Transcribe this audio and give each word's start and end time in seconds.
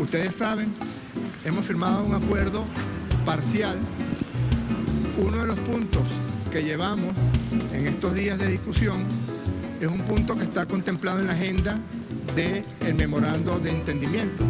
ustedes 0.00 0.34
saben, 0.34 0.72
hemos 1.44 1.64
firmado 1.66 2.04
un 2.04 2.14
acuerdo 2.14 2.64
parcial. 3.24 3.78
Uno 5.18 5.38
de 5.38 5.46
los 5.46 5.60
puntos 5.60 6.02
que 6.50 6.62
llevamos 6.62 7.12
en 7.72 7.86
estos 7.86 8.14
días 8.14 8.38
de 8.38 8.48
discusión 8.48 9.04
es 9.80 9.88
un 9.88 10.00
punto 10.00 10.36
que 10.36 10.44
está 10.44 10.66
contemplado 10.66 11.20
en 11.20 11.26
la 11.26 11.34
agenda 11.34 11.78
del 12.34 12.64
el 12.80 12.94
memorando 12.94 13.58
de 13.58 13.70
entendimiento. 13.70 14.44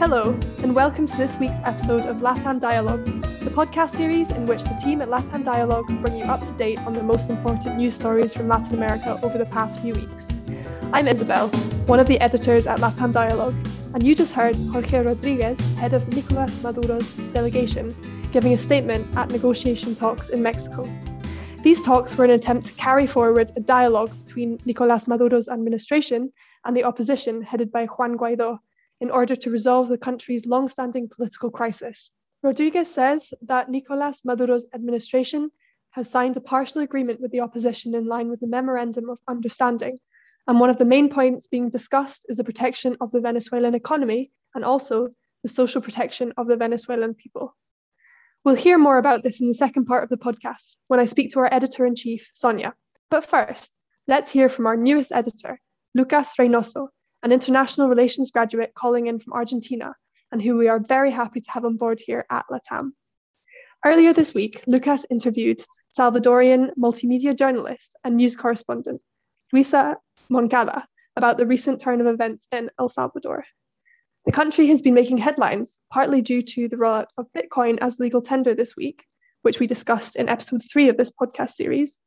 Hello, 0.00 0.34
and 0.62 0.74
welcome 0.74 1.06
to 1.06 1.16
this 1.16 1.36
week's 1.38 1.58
episode 1.64 2.06
of 2.06 2.22
LATAM 2.22 2.60
Dialogues, 2.60 3.17
the 3.40 3.50
podcast 3.50 3.90
series 3.90 4.30
in 4.32 4.46
which 4.46 4.64
the 4.64 4.74
team 4.82 5.00
at 5.00 5.08
LATAM 5.08 5.44
Dialogue 5.44 5.86
bring 6.02 6.16
you 6.16 6.24
up 6.24 6.40
to 6.40 6.52
date 6.52 6.78
on 6.80 6.92
the 6.92 7.02
most 7.02 7.30
important 7.30 7.76
news 7.76 7.94
stories 7.94 8.34
from 8.34 8.48
Latin 8.48 8.74
America 8.74 9.18
over 9.22 9.38
the 9.38 9.46
past 9.46 9.80
few 9.80 9.94
weeks. 9.94 10.26
I'm 10.92 11.06
Isabel, 11.06 11.48
one 11.86 12.00
of 12.00 12.08
the 12.08 12.18
editors 12.20 12.66
at 12.66 12.80
LATAM 12.80 13.12
Dialogue, 13.12 13.54
and 13.94 14.02
you 14.02 14.16
just 14.16 14.32
heard 14.32 14.56
Jorge 14.72 15.04
Rodriguez, 15.04 15.60
head 15.76 15.92
of 15.92 16.08
Nicolas 16.12 16.52
Maduro's 16.62 17.16
delegation, 17.32 17.94
giving 18.32 18.54
a 18.54 18.58
statement 18.58 19.06
at 19.16 19.30
negotiation 19.30 19.94
talks 19.94 20.30
in 20.30 20.42
Mexico. 20.42 20.88
These 21.62 21.84
talks 21.84 22.16
were 22.16 22.24
an 22.24 22.32
attempt 22.32 22.66
to 22.66 22.72
carry 22.74 23.06
forward 23.06 23.52
a 23.54 23.60
dialogue 23.60 24.10
between 24.26 24.58
Nicolas 24.64 25.04
Maduro's 25.04 25.48
administration 25.48 26.32
and 26.64 26.76
the 26.76 26.84
opposition 26.84 27.42
headed 27.42 27.70
by 27.70 27.86
Juan 27.86 28.18
Guaido 28.18 28.58
in 29.00 29.12
order 29.12 29.36
to 29.36 29.50
resolve 29.50 29.88
the 29.88 29.98
country's 29.98 30.44
long-standing 30.44 31.08
political 31.08 31.50
crisis. 31.50 32.10
Rodriguez 32.42 32.92
says 32.92 33.32
that 33.42 33.68
Nicolas 33.68 34.22
Maduro's 34.24 34.66
administration 34.72 35.50
has 35.90 36.08
signed 36.08 36.36
a 36.36 36.40
partial 36.40 36.82
agreement 36.82 37.20
with 37.20 37.32
the 37.32 37.40
opposition 37.40 37.94
in 37.94 38.06
line 38.06 38.28
with 38.28 38.40
the 38.40 38.46
Memorandum 38.46 39.10
of 39.10 39.18
Understanding, 39.26 39.98
and 40.46 40.60
one 40.60 40.70
of 40.70 40.78
the 40.78 40.84
main 40.84 41.08
points 41.10 41.48
being 41.48 41.68
discussed 41.68 42.26
is 42.28 42.36
the 42.36 42.44
protection 42.44 42.96
of 43.00 43.10
the 43.10 43.20
Venezuelan 43.20 43.74
economy 43.74 44.30
and 44.54 44.64
also 44.64 45.08
the 45.42 45.48
social 45.48 45.82
protection 45.82 46.32
of 46.36 46.46
the 46.46 46.56
Venezuelan 46.56 47.14
people. 47.14 47.56
We'll 48.44 48.54
hear 48.54 48.78
more 48.78 48.98
about 48.98 49.24
this 49.24 49.40
in 49.40 49.48
the 49.48 49.54
second 49.54 49.86
part 49.86 50.04
of 50.04 50.08
the 50.08 50.16
podcast 50.16 50.76
when 50.86 51.00
I 51.00 51.06
speak 51.06 51.30
to 51.32 51.40
our 51.40 51.52
editor 51.52 51.84
in 51.84 51.96
chief, 51.96 52.30
Sonja. 52.34 52.72
But 53.10 53.26
first, 53.26 53.76
let's 54.06 54.30
hear 54.30 54.48
from 54.48 54.66
our 54.66 54.76
newest 54.76 55.12
editor, 55.12 55.60
Lucas 55.94 56.32
Reynoso, 56.38 56.88
an 57.22 57.32
international 57.32 57.88
relations 57.88 58.30
graduate 58.30 58.74
calling 58.74 59.08
in 59.08 59.18
from 59.18 59.32
Argentina, 59.32 59.94
and 60.32 60.42
who 60.42 60.56
we 60.56 60.68
are 60.68 60.78
very 60.78 61.10
happy 61.10 61.40
to 61.40 61.50
have 61.50 61.64
on 61.64 61.76
board 61.76 62.00
here 62.00 62.24
at 62.30 62.46
LATAM. 62.50 62.92
Earlier 63.84 64.12
this 64.12 64.34
week, 64.34 64.62
Lucas 64.66 65.06
interviewed 65.10 65.62
Salvadorian 65.96 66.70
multimedia 66.78 67.36
journalist 67.36 67.96
and 68.04 68.16
news 68.16 68.36
correspondent 68.36 69.00
Luisa 69.52 69.96
Moncada 70.28 70.86
about 71.16 71.38
the 71.38 71.46
recent 71.46 71.80
turn 71.80 72.00
of 72.00 72.06
events 72.06 72.48
in 72.52 72.70
El 72.78 72.88
Salvador. 72.88 73.44
The 74.26 74.32
country 74.32 74.66
has 74.66 74.82
been 74.82 74.94
making 74.94 75.18
headlines, 75.18 75.78
partly 75.92 76.20
due 76.20 76.42
to 76.42 76.68
the 76.68 76.76
rollout 76.76 77.06
of 77.16 77.26
Bitcoin 77.36 77.78
as 77.80 77.98
legal 77.98 78.20
tender 78.20 78.54
this 78.54 78.76
week, 78.76 79.04
which 79.42 79.58
we 79.58 79.66
discussed 79.66 80.16
in 80.16 80.28
episode 80.28 80.60
three 80.70 80.88
of 80.88 80.96
this 80.96 81.10
podcast 81.10 81.50
series, 81.50 81.98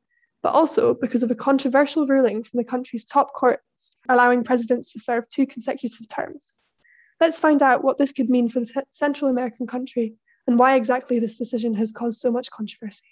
but 0.43 0.53
also 0.53 0.93
because 0.93 1.23
of 1.23 1.31
a 1.31 1.35
controversial 1.35 2.05
ruling 2.05 2.43
from 2.43 2.57
the 2.57 2.63
country's 2.63 3.05
top 3.05 3.33
courts 3.33 3.95
allowing 4.07 4.43
presidents 4.43 4.93
to 4.93 4.99
serve 4.99 5.27
two 5.29 5.47
consecutive 5.47 6.07
terms. 6.09 6.53
Let's 7.21 7.37
find 7.37 7.61
out 7.61 7.83
what 7.83 7.99
this 7.99 8.11
could 8.11 8.31
mean 8.31 8.49
for 8.49 8.61
the 8.61 8.83
Central 8.89 9.29
American 9.29 9.67
country 9.67 10.15
and 10.47 10.57
why 10.57 10.75
exactly 10.75 11.19
this 11.19 11.37
decision 11.37 11.75
has 11.75 11.91
caused 11.91 12.19
so 12.19 12.31
much 12.31 12.49
controversy. 12.49 13.05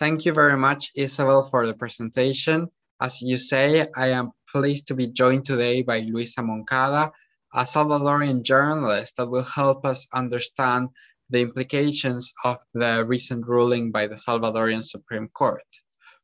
Thank 0.00 0.24
you 0.24 0.32
very 0.32 0.58
much, 0.58 0.90
Isabel, 0.96 1.44
for 1.44 1.64
the 1.64 1.74
presentation. 1.74 2.66
As 3.00 3.22
you 3.22 3.38
say, 3.38 3.86
I 3.94 4.08
am 4.08 4.32
pleased 4.50 4.88
to 4.88 4.96
be 4.96 5.06
joined 5.06 5.44
today 5.44 5.82
by 5.82 6.00
Luisa 6.00 6.42
Moncada, 6.42 7.12
a 7.54 7.62
Salvadorian 7.62 8.42
journalist 8.42 9.16
that 9.16 9.30
will 9.30 9.44
help 9.44 9.86
us 9.86 10.08
understand 10.12 10.88
the 11.30 11.40
implications 11.40 12.32
of 12.44 12.58
the 12.74 13.04
recent 13.06 13.46
ruling 13.46 13.92
by 13.92 14.08
the 14.08 14.16
Salvadorian 14.16 14.82
Supreme 14.82 15.28
Court, 15.28 15.62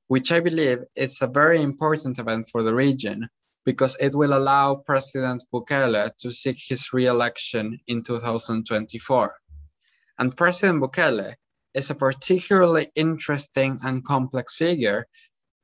which 0.09 0.33
I 0.33 0.41
believe 0.41 0.81
is 0.97 1.23
a 1.23 1.29
very 1.29 1.63
important 1.63 2.19
event 2.19 2.49
for 2.51 2.65
the 2.65 2.75
region 2.75 3.29
because 3.71 3.97
it 4.01 4.17
will 4.17 4.35
allow 4.37 4.75
President 4.75 5.45
Bukele 5.55 6.11
to 6.17 6.29
seek 6.31 6.59
his 6.69 6.93
re-election 6.93 7.79
in 7.87 8.03
2024. 8.03 9.35
And 10.19 10.37
President 10.37 10.83
Bukele 10.83 11.37
is 11.73 11.89
a 11.89 11.95
particularly 11.95 12.89
interesting 12.97 13.79
and 13.85 14.05
complex 14.05 14.57
figure 14.57 15.07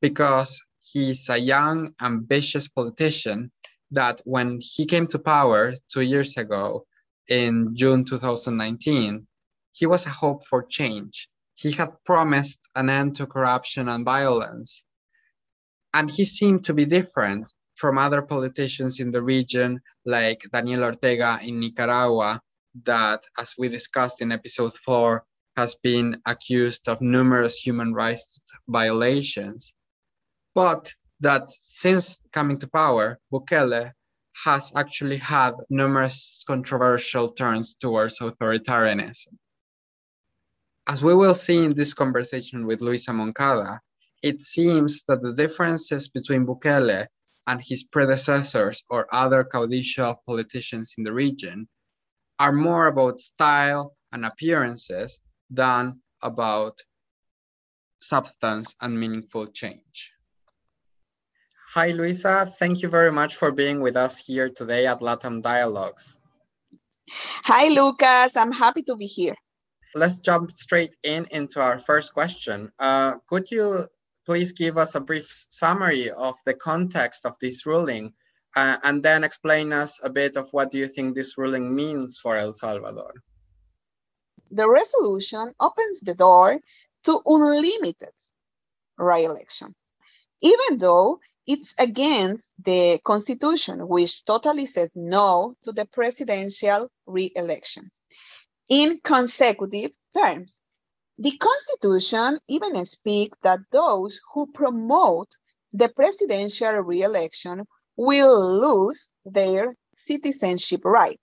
because 0.00 0.62
he's 0.82 1.28
a 1.28 1.36
young, 1.36 1.94
ambitious 2.00 2.68
politician 2.68 3.50
that 3.90 4.20
when 4.24 4.60
he 4.60 4.86
came 4.86 5.08
to 5.08 5.18
power 5.18 5.74
two 5.92 6.02
years 6.02 6.36
ago, 6.36 6.86
in 7.28 7.74
June 7.74 8.04
2019, 8.04 9.26
he 9.72 9.86
was 9.86 10.06
a 10.06 10.10
hope 10.10 10.46
for 10.46 10.62
change. 10.62 11.28
He 11.54 11.72
had 11.72 11.90
promised 12.04 12.60
an 12.76 12.88
end 12.88 13.16
to 13.16 13.26
corruption 13.26 13.88
and 13.88 14.04
violence. 14.04 14.84
And 15.92 16.08
he 16.08 16.24
seemed 16.24 16.64
to 16.66 16.74
be 16.74 16.84
different 16.84 17.52
from 17.76 17.98
other 17.98 18.22
politicians 18.22 19.00
in 19.00 19.10
the 19.10 19.22
region, 19.22 19.80
like 20.04 20.42
Daniel 20.50 20.84
Ortega 20.84 21.38
in 21.42 21.60
Nicaragua, 21.60 22.40
that, 22.84 23.22
as 23.38 23.54
we 23.58 23.68
discussed 23.68 24.20
in 24.22 24.32
episode 24.32 24.74
four, 24.74 25.24
has 25.56 25.76
been 25.82 26.20
accused 26.26 26.88
of 26.88 27.00
numerous 27.00 27.56
human 27.56 27.94
rights 27.94 28.40
violations. 28.68 29.72
But 30.54 30.92
that 31.20 31.50
since 31.50 32.20
coming 32.32 32.58
to 32.58 32.68
power, 32.68 33.18
Bukele 33.32 33.92
has 34.44 34.70
actually 34.74 35.16
had 35.16 35.54
numerous 35.70 36.44
controversial 36.46 37.28
turns 37.30 37.74
towards 37.74 38.18
authoritarianism. 38.18 39.34
As 40.86 41.02
we 41.02 41.14
will 41.14 41.34
see 41.34 41.64
in 41.64 41.74
this 41.74 41.94
conversation 41.94 42.66
with 42.66 42.80
Luisa 42.80 43.12
Moncada, 43.12 43.80
it 44.22 44.40
seems 44.40 45.02
that 45.08 45.22
the 45.22 45.32
differences 45.32 46.08
between 46.08 46.46
Bukele 46.46 47.06
and 47.46 47.62
his 47.62 47.84
predecessors 47.84 48.82
or 48.90 49.06
other 49.12 49.44
caudillo 49.44 50.16
politicians 50.26 50.94
in 50.98 51.04
the 51.04 51.12
region 51.12 51.68
are 52.38 52.52
more 52.52 52.86
about 52.86 53.20
style 53.20 53.96
and 54.12 54.24
appearances 54.24 55.18
than 55.50 56.00
about 56.22 56.78
substance 58.00 58.74
and 58.80 58.98
meaningful 58.98 59.46
change. 59.46 60.12
Hi, 61.74 61.90
Luisa. 61.90 62.46
Thank 62.58 62.82
you 62.82 62.88
very 62.88 63.12
much 63.12 63.36
for 63.36 63.50
being 63.52 63.80
with 63.80 63.96
us 63.96 64.24
here 64.24 64.48
today 64.48 64.86
at 64.86 65.00
LATAM 65.00 65.42
Dialogues. 65.42 66.18
Hi, 67.44 67.68
Lucas. 67.68 68.36
I'm 68.36 68.52
happy 68.52 68.82
to 68.84 68.96
be 68.96 69.06
here. 69.06 69.34
Let's 69.94 70.20
jump 70.20 70.52
straight 70.52 70.94
in 71.02 71.26
into 71.30 71.60
our 71.60 71.78
first 71.78 72.12
question. 72.12 72.70
Uh, 72.78 73.14
could 73.28 73.50
you 73.50 73.86
please 74.26 74.52
give 74.52 74.76
us 74.76 74.94
a 74.94 75.00
brief 75.00 75.26
summary 75.50 76.10
of 76.10 76.34
the 76.44 76.54
context 76.54 77.24
of 77.24 77.36
this 77.40 77.64
ruling 77.64 78.12
uh, 78.56 78.76
and 78.82 79.02
then 79.02 79.22
explain 79.22 79.72
us 79.72 80.00
a 80.02 80.10
bit 80.10 80.36
of 80.36 80.52
what 80.52 80.70
do 80.70 80.78
you 80.78 80.88
think 80.88 81.14
this 81.14 81.38
ruling 81.38 81.74
means 81.74 82.18
for 82.18 82.36
El 82.36 82.52
Salvador? 82.52 83.12
The 84.50 84.68
resolution 84.68 85.54
opens 85.60 86.00
the 86.00 86.14
door 86.14 86.58
to 87.04 87.22
unlimited 87.26 88.14
re-election, 88.98 89.74
even 90.40 90.78
though 90.78 91.20
it's 91.46 91.74
against 91.78 92.52
the 92.64 92.98
constitution, 93.04 93.86
which 93.86 94.24
totally 94.24 94.66
says 94.66 94.90
no 94.94 95.54
to 95.64 95.72
the 95.72 95.84
presidential 95.84 96.90
re-election 97.06 97.90
in 98.68 98.98
consecutive 99.04 99.92
terms. 100.16 100.58
The 101.18 101.36
constitution 101.38 102.38
even 102.46 102.84
speaks 102.84 103.38
that 103.42 103.60
those 103.72 104.20
who 104.34 104.46
promote 104.52 105.28
the 105.72 105.88
presidential 105.88 106.72
re-election 106.80 107.66
will 107.96 108.60
lose 108.60 109.08
their 109.24 109.74
citizenship 109.94 110.84
right. 110.84 111.18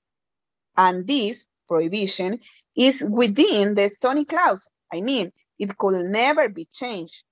And 0.76 1.06
this 1.06 1.46
prohibition 1.68 2.40
is 2.76 3.02
within 3.02 3.76
the 3.76 3.90
Stony 3.90 4.26
Clause. 4.26 4.68
I 4.92 5.02
mean, 5.02 5.32
it 5.60 5.78
could 5.78 6.06
never 6.06 6.50
be 6.50 6.66
changed. 6.74 7.24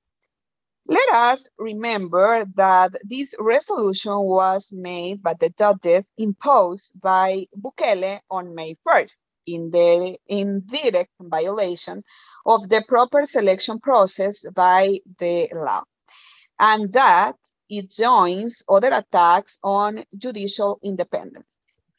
Let 0.87 1.09
us 1.13 1.47
remember 1.57 2.45
that 2.55 2.91
this 3.03 3.33
resolution 3.39 4.17
was 4.19 4.71
made 4.71 5.23
by 5.23 5.33
the 5.39 5.49
judges 5.57 6.05
imposed 6.17 6.91
by 6.99 7.47
Bukele 7.59 8.19
on 8.29 8.53
May 8.53 8.75
1st 8.87 9.15
in 9.47 9.71
the 9.71 10.17
indirect 10.27 11.11
violation 11.19 12.03
of 12.45 12.69
the 12.69 12.83
proper 12.87 13.25
selection 13.25 13.79
process 13.79 14.45
by 14.53 14.99
the 15.19 15.49
law. 15.53 15.83
And 16.59 16.91
that 16.93 17.35
it 17.69 17.89
joins 17.89 18.61
other 18.67 18.91
attacks 18.91 19.57
on 19.63 20.03
judicial 20.17 20.79
independence. 20.83 21.57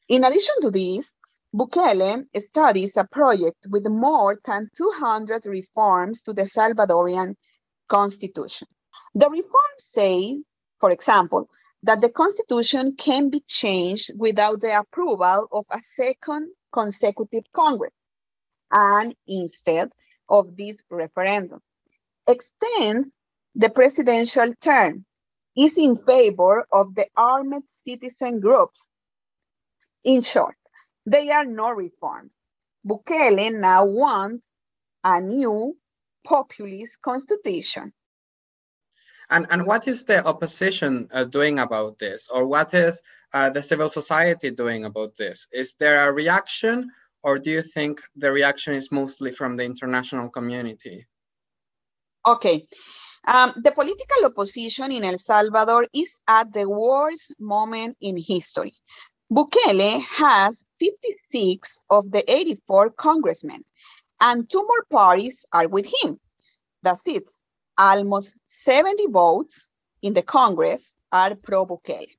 In 0.08 0.24
addition 0.24 0.54
to 0.60 0.70
this, 0.70 1.12
Bukele 1.54 2.24
studies 2.38 2.96
a 2.96 3.04
project 3.04 3.66
with 3.70 3.86
more 3.86 4.38
than 4.44 4.70
200 4.76 5.46
reforms 5.46 6.22
to 6.22 6.32
the 6.32 6.42
Salvadorian 6.42 7.36
constitution. 7.88 8.68
The 9.14 9.28
reforms 9.28 9.78
say, 9.78 10.42
for 10.80 10.90
example, 10.90 11.48
that 11.82 12.00
the 12.00 12.08
constitution 12.08 12.94
can 12.96 13.28
be 13.28 13.40
changed 13.46 14.12
without 14.16 14.60
the 14.60 14.78
approval 14.78 15.48
of 15.52 15.66
a 15.70 15.80
second 15.96 16.50
consecutive 16.72 17.44
Congress, 17.52 17.92
and 18.70 19.14
instead 19.26 19.90
of 20.32 20.56
this 20.56 20.78
referendum, 20.90 21.60
extends 22.26 23.08
the 23.54 23.68
presidential 23.68 24.52
term, 24.62 25.04
is 25.54 25.76
in 25.76 25.96
favor 25.96 26.66
of 26.72 26.94
the 26.94 27.06
armed 27.16 27.62
citizen 27.86 28.40
groups. 28.40 28.88
In 30.04 30.22
short, 30.22 30.56
they 31.04 31.30
are 31.30 31.44
no 31.44 31.70
reforms. 31.70 32.32
Bukele 32.88 33.52
now 33.52 33.84
wants 33.84 34.42
a 35.04 35.20
new 35.20 35.76
populist 36.24 37.00
constitution. 37.02 37.92
And, 39.30 39.46
and 39.50 39.66
what 39.66 39.86
is 39.86 40.04
the 40.04 40.24
opposition 40.26 41.08
uh, 41.12 41.24
doing 41.24 41.58
about 41.58 41.98
this? 41.98 42.28
Or 42.28 42.46
what 42.46 42.74
is 42.74 43.02
uh, 43.32 43.50
the 43.50 43.62
civil 43.62 43.90
society 43.90 44.50
doing 44.50 44.84
about 44.84 45.16
this? 45.16 45.48
Is 45.52 45.74
there 45.78 46.08
a 46.08 46.12
reaction 46.12 46.90
or 47.22 47.38
do 47.38 47.50
you 47.50 47.62
think 47.62 48.00
the 48.16 48.32
reaction 48.32 48.74
is 48.74 48.90
mostly 48.90 49.30
from 49.30 49.56
the 49.56 49.64
international 49.64 50.28
community? 50.28 51.06
Okay. 52.26 52.66
Um, 53.26 53.52
the 53.62 53.70
political 53.70 54.24
opposition 54.24 54.90
in 54.90 55.04
El 55.04 55.18
Salvador 55.18 55.86
is 55.94 56.22
at 56.26 56.52
the 56.52 56.68
worst 56.68 57.32
moment 57.38 57.96
in 58.00 58.16
history. 58.16 58.74
Bukele 59.32 60.02
has 60.02 60.64
56 60.78 61.80
of 61.88 62.10
the 62.10 62.22
84 62.30 62.90
congressmen, 62.90 63.64
and 64.20 64.50
two 64.50 64.62
more 64.62 64.84
parties 64.90 65.44
are 65.52 65.68
with 65.68 65.86
him. 66.02 66.18
That's 66.82 67.06
it. 67.06 67.32
Almost 67.78 68.38
70 68.46 69.06
votes 69.06 69.68
in 70.02 70.14
the 70.14 70.22
Congress 70.22 70.94
are 71.12 71.36
pro 71.36 71.64
Bukele. 71.64 72.10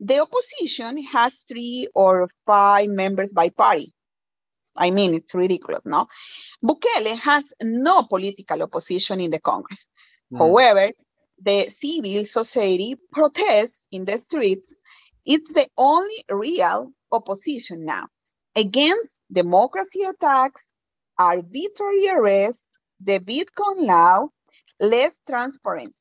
The 0.00 0.20
opposition 0.20 1.02
has 1.04 1.40
three 1.40 1.88
or 1.94 2.28
five 2.46 2.88
members 2.88 3.32
by 3.32 3.48
party. 3.48 3.94
I 4.76 4.90
mean, 4.90 5.14
it's 5.14 5.34
ridiculous, 5.34 5.84
no? 5.84 6.06
Bukele 6.64 7.18
has 7.18 7.52
no 7.62 8.04
political 8.04 8.62
opposition 8.62 9.20
in 9.20 9.30
the 9.30 9.40
Congress. 9.40 9.86
Mm. 10.32 10.38
However, 10.38 10.92
the 11.42 11.68
civil 11.68 12.24
society 12.24 12.96
protests 13.12 13.86
in 13.90 14.04
the 14.04 14.18
streets. 14.18 14.74
It's 15.24 15.52
the 15.52 15.68
only 15.76 16.24
real 16.30 16.92
opposition 17.12 17.84
now 17.84 18.06
against 18.54 19.16
democracy 19.30 20.02
attacks, 20.02 20.62
arbitrary 21.18 22.08
arrests, 22.08 22.64
the 23.00 23.18
Bitcoin 23.20 23.86
law, 23.86 24.28
less 24.80 25.12
transparency. 25.28 25.94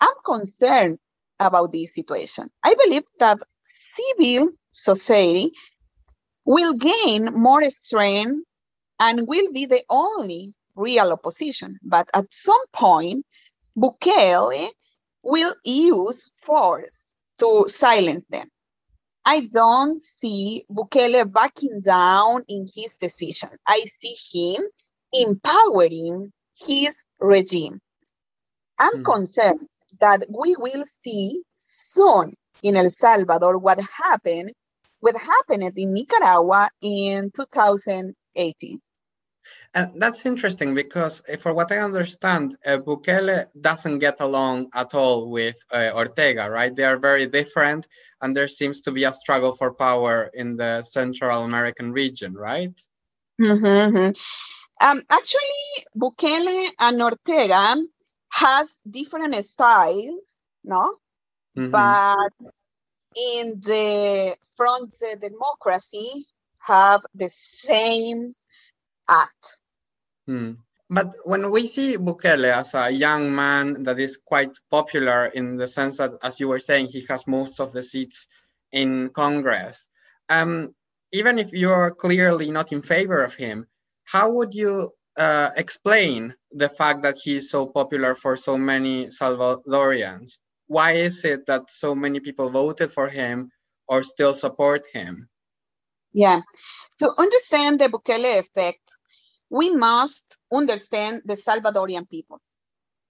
I'm 0.00 0.14
concerned 0.24 0.98
about 1.40 1.72
this 1.72 1.94
situation. 1.94 2.50
I 2.62 2.74
believe 2.74 3.04
that 3.18 3.38
civil 3.64 4.50
society 4.70 5.52
will 6.44 6.74
gain 6.74 7.26
more 7.32 7.68
strength 7.70 8.44
and 9.00 9.26
will 9.26 9.52
be 9.52 9.66
the 9.66 9.82
only 9.88 10.54
real 10.76 11.12
opposition. 11.12 11.78
But 11.82 12.08
at 12.14 12.26
some 12.30 12.64
point, 12.72 13.24
Bukele 13.76 14.68
will 15.22 15.54
use 15.64 16.30
force 16.42 17.14
to 17.38 17.64
silence 17.68 18.24
them. 18.28 18.48
I 19.24 19.48
don't 19.52 20.00
see 20.00 20.66
Bukele 20.70 21.32
backing 21.32 21.80
down 21.80 22.44
in 22.46 22.68
his 22.74 22.92
decision. 23.00 23.50
I 23.66 23.86
see 24.00 24.16
him 24.32 24.64
empowering 25.12 26.32
his 26.56 26.94
regime. 27.20 27.80
I'm 28.78 28.98
mm. 28.98 29.04
concerned 29.04 29.66
that 30.00 30.26
we 30.28 30.56
will 30.58 30.84
see 31.02 31.42
soon 31.52 32.34
in 32.62 32.76
El 32.76 32.90
Salvador 32.90 33.56
what 33.58 33.78
happened 33.80 34.52
what 35.04 35.16
happened 35.18 35.70
in 35.76 35.92
Nicaragua 35.92 36.70
in 36.80 37.30
2018. 37.36 38.80
And 39.74 40.00
that's 40.00 40.24
interesting 40.24 40.74
because, 40.74 41.22
eh, 41.28 41.36
for 41.36 41.52
what 41.52 41.70
I 41.70 41.78
understand, 41.80 42.56
uh, 42.64 42.78
Bukele 42.78 43.44
doesn't 43.60 43.98
get 43.98 44.22
along 44.22 44.70
at 44.72 44.94
all 44.94 45.28
with 45.28 45.56
uh, 45.70 45.90
Ortega, 45.94 46.48
right? 46.50 46.74
They 46.74 46.84
are 46.84 46.96
very 46.96 47.26
different, 47.26 47.86
and 48.22 48.34
there 48.34 48.48
seems 48.48 48.80
to 48.82 48.92
be 48.92 49.04
a 49.04 49.12
struggle 49.12 49.52
for 49.52 49.74
power 49.74 50.30
in 50.32 50.56
the 50.56 50.82
Central 50.82 51.44
American 51.44 51.92
region, 51.92 52.32
right? 52.32 52.74
Mm-hmm. 53.38 54.12
Um, 54.86 55.02
actually, 55.10 55.66
Bukele 55.94 56.68
and 56.78 57.02
Ortega 57.02 57.76
has 58.30 58.80
different 58.90 59.44
styles, 59.44 60.34
no? 60.64 60.96
Mm-hmm. 61.58 61.70
But 61.70 62.54
in 63.16 63.60
the 63.60 64.36
front 64.56 64.94
the 64.98 65.16
democracy 65.20 66.26
have 66.58 67.02
the 67.14 67.28
same 67.28 68.34
act. 69.08 69.60
Hmm. 70.26 70.52
But 70.90 71.14
when 71.24 71.50
we 71.50 71.66
see 71.66 71.96
Bukele 71.96 72.52
as 72.52 72.74
a 72.74 72.90
young 72.90 73.34
man 73.34 73.84
that 73.84 73.98
is 73.98 74.18
quite 74.18 74.56
popular 74.70 75.26
in 75.26 75.56
the 75.56 75.66
sense 75.66 75.96
that, 75.98 76.12
as 76.22 76.38
you 76.40 76.48
were 76.48 76.58
saying, 76.58 76.86
he 76.86 77.06
has 77.08 77.26
most 77.26 77.58
of 77.58 77.72
the 77.72 77.82
seats 77.82 78.28
in 78.70 79.10
Congress, 79.10 79.88
um, 80.28 80.74
even 81.12 81.38
if 81.38 81.52
you're 81.52 81.90
clearly 81.90 82.50
not 82.50 82.72
in 82.72 82.82
favor 82.82 83.22
of 83.22 83.34
him, 83.34 83.66
how 84.04 84.30
would 84.32 84.54
you 84.54 84.92
uh, 85.16 85.50
explain 85.56 86.34
the 86.52 86.68
fact 86.68 87.02
that 87.02 87.16
he 87.22 87.36
is 87.36 87.50
so 87.50 87.66
popular 87.66 88.14
for 88.14 88.36
so 88.36 88.58
many 88.58 89.06
Salvadorians? 89.06 90.38
Why 90.66 90.92
is 90.92 91.24
it 91.24 91.46
that 91.46 91.70
so 91.70 91.94
many 91.94 92.20
people 92.20 92.50
voted 92.50 92.90
for 92.90 93.08
him 93.08 93.50
or 93.88 94.02
still 94.02 94.34
support 94.34 94.86
him? 94.92 95.28
Yeah, 96.12 96.42
to 96.98 97.10
understand 97.18 97.80
the 97.80 97.88
Bukele 97.88 98.38
effect, 98.38 98.96
we 99.50 99.74
must 99.74 100.36
understand 100.52 101.22
the 101.24 101.36
Salvadorian 101.36 102.08
people. 102.08 102.40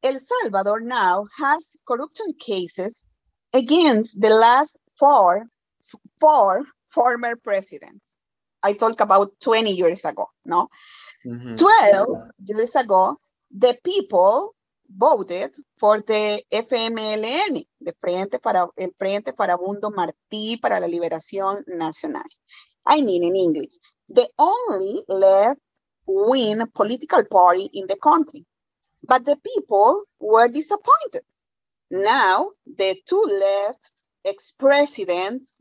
El 0.03 0.19
Salvador 0.21 0.81
now 0.81 1.27
has 1.39 1.77
corruption 1.87 2.35
cases 2.39 3.05
against 3.53 4.21
the 4.21 4.31
last 4.31 4.77
four, 4.99 5.47
four 6.21 6.65
former 6.91 7.37
presidents. 7.37 8.13
I 8.63 8.73
talk 8.73 9.01
about 9.01 9.33
20 9.43 9.71
years 9.71 10.05
ago, 10.05 10.27
no? 10.45 10.69
Mm-hmm. 11.27 11.57
12 11.57 12.09
years 12.47 12.75
ago, 12.75 13.19
the 13.51 13.77
people 13.85 14.54
voted 14.89 15.55
for 15.79 16.03
the 16.03 16.43
FMLN, 16.51 17.67
the 17.81 17.95
Frente 18.01 18.39
para, 18.39 18.69
el 18.77 18.93
Frente 18.97 19.33
para 19.33 19.57
Farabundo 19.57 19.91
Martí 19.91 20.61
para 20.61 20.81
la 20.81 20.87
Liberación 20.87 21.65
Nacional. 21.67 22.29
I 22.87 23.03
mean 23.03 23.25
in 23.25 23.37
English, 23.37 23.73
the 24.09 24.29
only 24.39 25.03
left-wing 25.09 26.67
political 26.75 27.25
party 27.25 27.71
in 27.73 27.87
the 27.87 27.97
country. 27.97 28.45
But 29.07 29.25
the 29.25 29.37
people 29.37 30.05
were 30.19 30.49
disappointed. 30.49 31.23
Now, 31.91 32.51
the 32.67 32.97
two 33.07 33.23
left 33.23 33.93
ex-presidents 34.25 35.55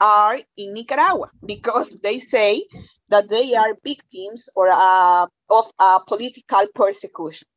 are 0.00 0.38
in 0.56 0.74
Nicaragua 0.74 1.30
because 1.44 2.00
they 2.00 2.20
say 2.20 2.66
that 3.08 3.28
they 3.28 3.54
are 3.54 3.76
victims 3.82 4.48
or 4.54 4.68
uh, 4.70 5.26
of 5.48 5.72
a 5.78 6.00
political 6.06 6.66
persecution. 6.74 7.48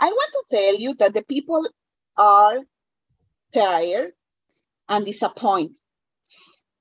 I 0.00 0.06
want 0.06 0.32
to 0.32 0.56
tell 0.56 0.76
you 0.76 0.94
that 0.94 1.12
the 1.12 1.22
people 1.22 1.68
are 2.16 2.60
tired 3.52 4.12
and 4.88 5.04
disappointed. 5.04 5.76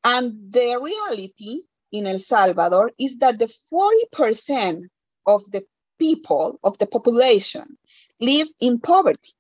And 0.04 0.52
the 0.52 0.80
reality 0.82 1.64
in 1.92 2.08
El 2.08 2.20
Salvador 2.20 2.92
is 2.98 3.18
that 3.18 3.40
the 3.40 3.52
40% 3.72 4.84
of 5.28 5.44
the 5.52 5.64
people, 6.00 6.60
of 6.64 6.78
the 6.78 6.88
population, 6.88 7.78
live 8.22 8.48
in 8.62 8.80
poverty. 8.80 9.34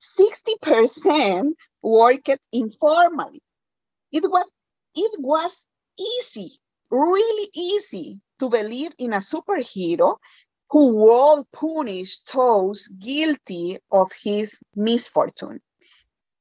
60% 0.00 1.52
work 1.82 2.26
informally. 2.52 3.42
It 4.10 4.24
was, 4.24 4.46
it 4.94 5.20
was 5.20 5.66
easy, 5.98 6.58
really 6.90 7.48
easy 7.54 8.20
to 8.40 8.48
believe 8.48 8.92
in 8.98 9.12
a 9.12 9.18
superhero 9.18 10.16
who 10.70 10.94
will 10.94 11.46
punish 11.52 12.18
those 12.32 12.88
guilty 12.88 13.78
of 13.90 14.10
his 14.22 14.58
misfortune. 14.74 15.60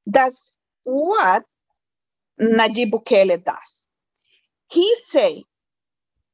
That's 0.05 0.57
what 0.83 1.43
Nayib 2.39 2.91
Bukele 2.91 3.43
does. 3.43 3.85
He 4.69 4.95
say 5.05 5.43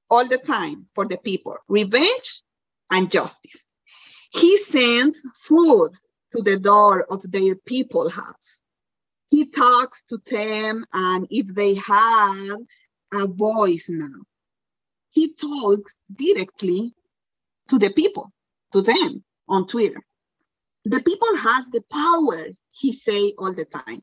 all 0.09 0.27
the 0.27 0.37
time 0.37 0.87
for 0.95 1.07
the 1.07 1.17
people, 1.17 1.57
revenge 1.67 2.41
and 2.91 3.11
justice. 3.11 3.69
He 4.31 4.57
sends 4.57 5.21
food 5.47 5.91
to 6.31 6.41
the 6.41 6.59
door 6.59 7.05
of 7.09 7.21
their 7.31 7.55
people 7.55 8.09
house. 8.09 8.59
He 9.29 9.49
talks 9.49 10.03
to 10.09 10.19
them, 10.29 10.85
and 10.93 11.27
if 11.29 11.47
they 11.53 11.75
have 11.75 12.57
a 13.13 13.27
voice 13.27 13.87
now, 13.89 14.21
he 15.11 15.33
talks 15.33 15.95
directly 16.15 16.93
to 17.69 17.79
the 17.79 17.91
people, 17.91 18.31
to 18.71 18.81
them 18.81 19.23
on 19.47 19.67
Twitter. 19.67 20.01
The 20.85 21.01
people 21.01 21.35
have 21.37 21.71
the 21.71 21.81
power, 21.91 22.47
he 22.71 22.93
say 22.93 23.33
all 23.37 23.53
the 23.53 23.65
time. 23.65 24.01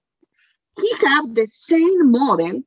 He 0.79 0.93
have 1.07 1.35
the 1.35 1.47
same 1.47 2.11
model 2.11 2.63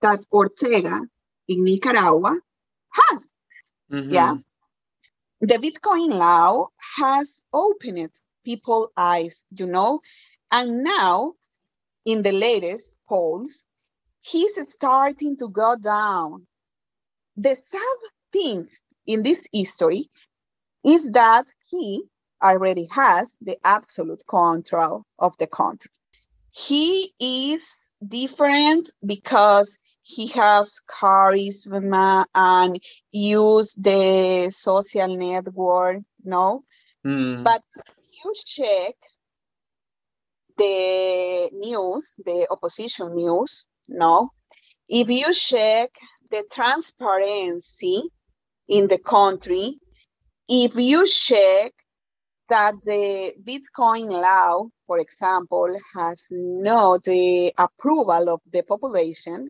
that 0.00 0.20
Ortega 0.32 1.02
in 1.48 1.64
Nicaragua 1.64 2.38
has. 2.90 3.22
Mm-hmm. 3.92 4.12
Yeah. 4.12 4.36
The 5.40 5.58
Bitcoin 5.58 6.14
law 6.14 6.68
has 6.96 7.42
opened 7.52 8.10
people's 8.44 8.88
eyes, 8.96 9.44
you 9.50 9.66
know, 9.66 10.00
and 10.50 10.82
now 10.82 11.34
in 12.04 12.22
the 12.22 12.32
latest 12.32 12.94
polls, 13.08 13.64
he's 14.20 14.58
starting 14.72 15.36
to 15.38 15.48
go 15.48 15.76
down. 15.76 16.46
The 17.36 17.56
sad 17.56 17.98
thing 18.32 18.68
in 19.06 19.22
this 19.22 19.46
history 19.52 20.10
is 20.84 21.10
that 21.12 21.46
he 21.68 22.02
already 22.42 22.88
has 22.90 23.36
the 23.40 23.58
absolute 23.64 24.22
control 24.26 25.04
of 25.18 25.36
the 25.38 25.46
country. 25.46 25.90
He 26.50 27.12
is 27.20 27.90
different 28.06 28.90
because 29.04 29.78
he 30.02 30.28
has 30.28 30.80
charisma 30.88 32.24
and 32.34 32.80
use 33.12 33.74
the 33.74 34.50
social 34.50 35.16
network, 35.16 35.98
no? 36.24 36.64
Mm. 37.06 37.44
But 37.44 37.62
you 38.24 38.32
check 38.44 38.94
the 40.58 41.50
news, 41.52 42.14
the 42.24 42.46
opposition 42.50 43.14
news, 43.14 43.66
no? 43.88 44.30
If 44.88 45.08
you 45.08 45.32
check 45.32 45.90
the 46.30 46.42
transparency 46.50 48.02
in 48.68 48.88
the 48.88 48.98
country, 48.98 49.78
if 50.50 50.74
you 50.74 51.06
check 51.06 51.72
that 52.48 52.74
the 52.84 53.32
Bitcoin 53.46 54.10
law, 54.10 54.66
for 54.88 54.98
example, 54.98 55.76
has 55.94 56.20
not 56.28 57.04
the 57.04 57.54
approval 57.56 58.28
of 58.28 58.40
the 58.52 58.62
population 58.62 59.48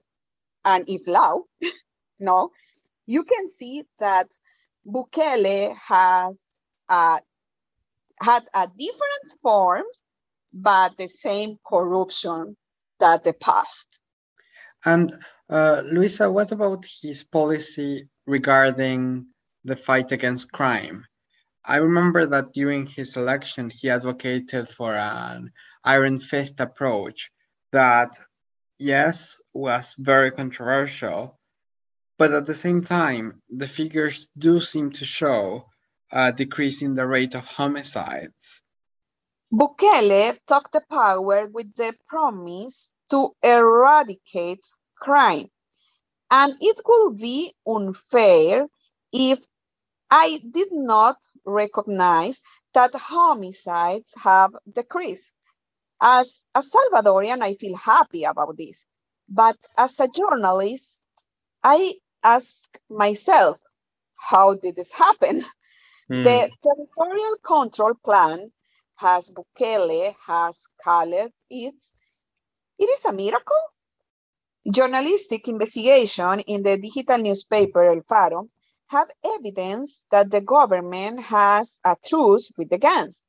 and 0.66 0.86
is 0.86 1.08
law, 1.08 1.38
no, 2.20 2.50
you 3.06 3.24
can 3.24 3.48
see 3.48 3.84
that 3.98 4.28
Bukele 4.86 5.74
has 5.74 6.38
uh, 6.90 7.18
had 8.20 8.42
a 8.52 8.66
different 8.66 9.40
form, 9.42 9.84
but 10.52 10.98
the 10.98 11.08
same 11.22 11.56
corruption 11.66 12.58
that 12.98 13.24
the 13.24 13.32
past. 13.32 13.86
And 14.84 15.14
uh, 15.48 15.80
Luisa, 15.86 16.30
what 16.30 16.52
about 16.52 16.84
his 17.00 17.24
policy 17.24 18.06
regarding 18.26 19.26
the 19.64 19.76
fight 19.76 20.12
against 20.12 20.52
crime? 20.52 21.06
I 21.64 21.76
remember 21.76 22.26
that 22.26 22.52
during 22.52 22.86
his 22.86 23.16
election, 23.16 23.70
he 23.70 23.90
advocated 23.90 24.68
for 24.68 24.94
an 24.94 25.52
iron 25.84 26.20
fist 26.20 26.60
approach 26.60 27.30
that, 27.72 28.18
yes, 28.78 29.40
was 29.52 29.94
very 29.98 30.30
controversial, 30.30 31.38
but 32.18 32.32
at 32.32 32.46
the 32.46 32.54
same 32.54 32.82
time, 32.82 33.42
the 33.48 33.68
figures 33.68 34.28
do 34.36 34.60
seem 34.60 34.90
to 34.92 35.04
show 35.04 35.66
a 36.12 36.32
decrease 36.32 36.82
in 36.82 36.94
the 36.94 37.06
rate 37.06 37.34
of 37.34 37.44
homicides. 37.44 38.62
Bukele 39.52 40.38
took 40.46 40.70
the 40.70 40.82
power 40.90 41.46
with 41.46 41.74
the 41.74 41.92
promise 42.08 42.92
to 43.10 43.34
eradicate 43.42 44.64
crime. 44.96 45.50
And 46.30 46.56
it 46.60 46.80
would 46.86 47.18
be 47.18 47.54
unfair 47.66 48.66
if 49.12 49.44
I 50.10 50.40
did 50.50 50.72
not 50.72 51.16
recognize 51.44 52.42
that 52.74 52.94
homicides 52.94 54.12
have 54.22 54.54
decreased. 54.70 55.32
As 56.00 56.44
a 56.54 56.62
Salvadorian, 56.62 57.42
I 57.42 57.54
feel 57.54 57.76
happy 57.76 58.24
about 58.24 58.56
this. 58.56 58.86
But 59.28 59.58
as 59.76 60.00
a 60.00 60.08
journalist, 60.08 61.04
I 61.62 61.94
ask 62.22 62.64
myself, 62.88 63.58
how 64.16 64.54
did 64.54 64.76
this 64.76 64.92
happen? 64.92 65.44
Mm. 66.10 66.24
The 66.24 66.50
territorial 66.62 67.36
control 67.44 67.94
plan 68.04 68.50
has 68.96 69.30
Bukele, 69.30 70.14
has 70.26 70.66
called 70.82 71.14
it 71.50 71.74
it 72.80 72.88
is 72.88 73.04
a 73.04 73.12
miracle. 73.12 73.62
Journalistic 74.70 75.48
investigation 75.48 76.40
in 76.40 76.62
the 76.62 76.78
digital 76.78 77.18
newspaper 77.18 77.92
El 77.92 78.00
Faro 78.00 78.48
have 78.90 79.10
evidence 79.24 80.04
that 80.10 80.30
the 80.30 80.40
government 80.40 81.20
has 81.20 81.80
a 81.84 81.96
truce 82.04 82.52
with 82.58 82.70
the 82.70 82.78
gangs. 82.78 83.24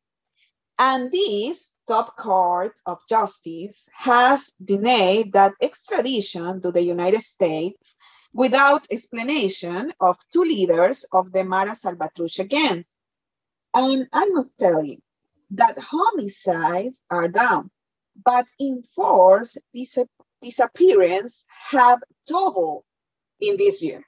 And 0.79 1.11
this 1.11 1.75
top 1.87 2.17
court 2.17 2.79
of 2.85 2.99
justice 3.07 3.87
has 3.93 4.51
denied 4.63 5.33
that 5.33 5.53
extradition 5.61 6.61
to 6.61 6.71
the 6.71 6.81
United 6.81 7.21
States 7.21 7.97
without 8.33 8.87
explanation 8.91 9.93
of 9.99 10.17
two 10.33 10.43
leaders 10.43 11.05
of 11.11 11.31
the 11.31 11.43
Mara 11.43 11.71
Salvatrucha 11.71 12.47
gangs. 12.49 12.97
And 13.73 14.07
I 14.11 14.25
must 14.29 14.57
tell 14.57 14.83
you 14.83 14.97
that 15.51 15.77
homicides 15.77 17.03
are 17.11 17.27
down 17.27 17.69
but 18.25 18.47
in 18.59 18.83
force, 18.83 19.57
dis- 19.73 19.97
disappearance 20.41 21.45
have 21.69 21.99
doubled 22.27 22.83
in 23.39 23.57
this 23.57 23.81
year. 23.81 24.03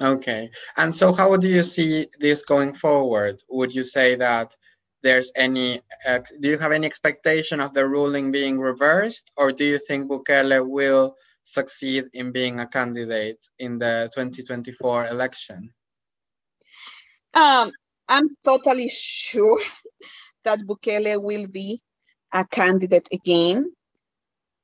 Okay, 0.00 0.50
and 0.76 0.94
so 0.94 1.12
how 1.12 1.36
do 1.36 1.48
you 1.48 1.62
see 1.62 2.06
this 2.18 2.44
going 2.44 2.72
forward? 2.72 3.42
Would 3.50 3.74
you 3.74 3.84
say 3.84 4.14
that 4.16 4.56
there's 5.02 5.32
any, 5.36 5.82
uh, 6.06 6.20
do 6.40 6.48
you 6.48 6.58
have 6.58 6.72
any 6.72 6.86
expectation 6.86 7.60
of 7.60 7.74
the 7.74 7.86
ruling 7.86 8.32
being 8.32 8.58
reversed, 8.58 9.30
or 9.36 9.52
do 9.52 9.64
you 9.64 9.78
think 9.78 10.10
Bukele 10.10 10.66
will 10.66 11.16
succeed 11.44 12.06
in 12.14 12.32
being 12.32 12.60
a 12.60 12.66
candidate 12.66 13.48
in 13.58 13.78
the 13.78 14.10
2024 14.14 15.06
election? 15.06 15.74
Um, 17.34 17.72
I'm 18.08 18.36
totally 18.44 18.88
sure 18.88 19.60
that 20.44 20.60
Bukele 20.60 21.22
will 21.22 21.48
be 21.48 21.82
a 22.32 22.46
candidate 22.46 23.08
again. 23.12 23.72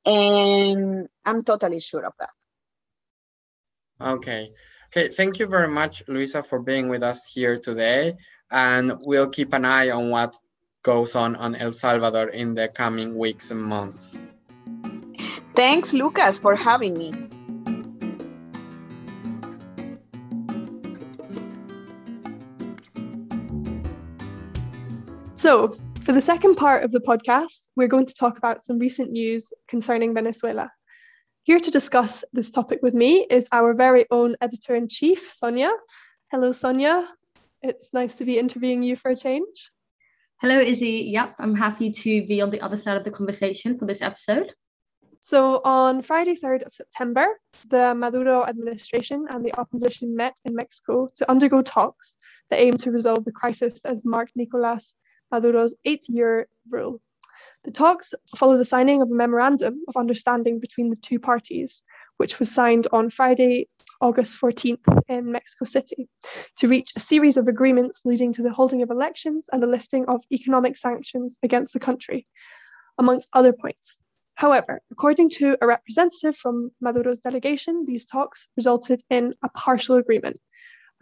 And 0.05 1.09
I'm 1.25 1.43
totally 1.43 1.81
sure 1.81 2.07
of 2.07 2.15
that. 2.19 2.31
Okay. 4.01 4.51
Okay. 4.91 5.09
Thank 5.09 5.39
you 5.39 5.47
very 5.47 5.69
much, 5.69 6.03
Luisa, 6.09 6.43
for 6.43 6.59
being 6.61 6.89
with 6.89 7.03
us 7.03 7.27
here 7.27 7.59
today. 7.59 8.17
And 8.51 8.95
we'll 9.01 9.29
keep 9.29 9.53
an 9.53 9.67
eye 9.67 9.91
on 9.91 10.09
what 10.09 10.35
goes 10.83 11.15
on 11.15 11.37
on 11.37 11.55
El 11.55 11.73
Salvador 11.73 12.29
in 12.29 12.55
the 12.55 12.69
coming 12.69 13.19
weeks 13.19 13.51
and 13.51 13.63
months. 13.63 14.19
Thanks, 15.55 15.93
Lucas, 15.93 16.39
for 16.39 16.57
having 16.57 16.95
me. 16.95 17.13
So, 25.35 25.77
for 26.03 26.13
the 26.13 26.23
second 26.23 26.57
part 26.57 26.85
of 26.85 26.93
the 26.93 27.01
podcast, 27.01 27.69
we're 27.77 27.89
going 27.89 28.07
to 28.07 28.15
talk 28.15 28.39
about 28.39 28.63
some 28.63 28.79
recent 28.79 29.11
news 29.11 29.53
concerning 29.69 30.15
Venezuela. 30.15 30.71
Here 31.49 31.59
to 31.59 31.71
discuss 31.71 32.25
this 32.31 32.51
topic 32.51 32.81
with 32.83 32.93
me 32.93 33.27
is 33.31 33.49
our 33.53 33.73
very 33.73 34.05
own 34.11 34.37
editor 34.43 34.75
in 34.75 34.87
chief, 34.87 35.33
Sonja. 35.33 35.71
Hello, 36.31 36.51
Sonja. 36.51 37.07
It's 37.63 37.95
nice 37.95 38.17
to 38.17 38.27
be 38.27 38.39
interviewing 38.39 38.83
you 38.83 38.97
for 38.97 39.13
a 39.13 39.17
change. 39.17 39.71
Hello, 40.43 40.61
Izzy. 40.61 41.09
Yep, 41.11 41.37
I'm 41.39 41.55
happy 41.55 41.91
to 41.91 42.27
be 42.27 42.43
on 42.43 42.51
the 42.51 42.61
other 42.61 42.77
side 42.77 42.99
of 42.99 43.05
the 43.05 43.11
conversation 43.11 43.79
for 43.79 43.87
this 43.87 44.03
episode. 44.03 44.53
So, 45.21 45.63
on 45.65 46.03
Friday, 46.03 46.37
3rd 46.37 46.67
of 46.67 46.75
September, 46.75 47.27
the 47.67 47.95
Maduro 47.95 48.45
administration 48.45 49.25
and 49.31 49.43
the 49.43 49.59
opposition 49.59 50.15
met 50.15 50.37
in 50.45 50.55
Mexico 50.55 51.09
to 51.17 51.31
undergo 51.31 51.63
talks 51.63 52.17
that 52.51 52.61
aim 52.61 52.77
to 52.77 52.91
resolve 52.91 53.25
the 53.25 53.33
crisis 53.33 53.87
as 53.87 54.05
Mark 54.05 54.29
Nicolas 54.37 54.97
Maduro's 55.33 55.75
eight 55.87 56.11
year 56.11 56.47
rule. 56.69 57.01
The 57.69 57.75
talks 57.75 58.15
follow 58.35 58.57
the 58.57 58.65
signing 58.65 59.03
of 59.03 59.11
a 59.11 59.15
memorandum 59.15 59.83
of 59.89 59.97
understanding 59.99 60.59
between 60.59 60.89
the 60.89 60.97
two 60.97 61.19
parties, 61.19 61.83
which 62.17 62.39
was 62.39 62.51
signed 62.51 62.87
on 62.95 63.11
Friday, 63.11 63.69
August 64.01 64.41
14th 64.41 65.03
in 65.07 65.31
Mexico 65.31 65.67
City, 65.67 66.09
to 66.57 66.67
reach 66.67 66.93
a 66.97 67.01
series 67.01 67.37
of 67.37 67.47
agreements 67.47 68.01
leading 68.07 68.33
to 68.33 68.43
the 68.43 68.55
holding 68.55 68.81
of 68.81 68.89
elections 68.89 69.51
and 69.53 69.63
the 69.63 69.67
lifting 69.67 70.07
of 70.07 70.23
economic 70.33 70.79
sanctions 70.79 71.39
against 71.43 71.75
the 71.75 71.79
country, 71.79 72.27
amongst 72.97 73.29
other 73.35 73.53
points. 73.53 73.99
However, 74.37 74.81
according 74.91 75.29
to 75.37 75.59
a 75.61 75.67
representative 75.67 76.39
from 76.39 76.71
Maduro's 76.81 77.21
delegation, 77.21 77.85
these 77.85 78.07
talks 78.07 78.49
resulted 78.57 79.03
in 79.11 79.35
a 79.45 79.51
partial 79.51 79.97
agreement, 79.97 80.41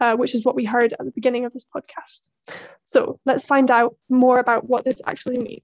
uh, 0.01 0.17
which 0.17 0.35
is 0.35 0.43
what 0.43 0.55
we 0.55 0.65
heard 0.65 0.91
at 0.91 1.05
the 1.05 1.11
beginning 1.15 1.45
of 1.45 1.53
this 1.53 1.65
podcast. 1.73 2.29
So 2.83 3.21
let's 3.25 3.45
find 3.45 3.71
out 3.71 3.95
more 4.09 4.39
about 4.39 4.67
what 4.67 4.83
this 4.83 5.01
actually 5.05 5.37
means. 5.37 5.61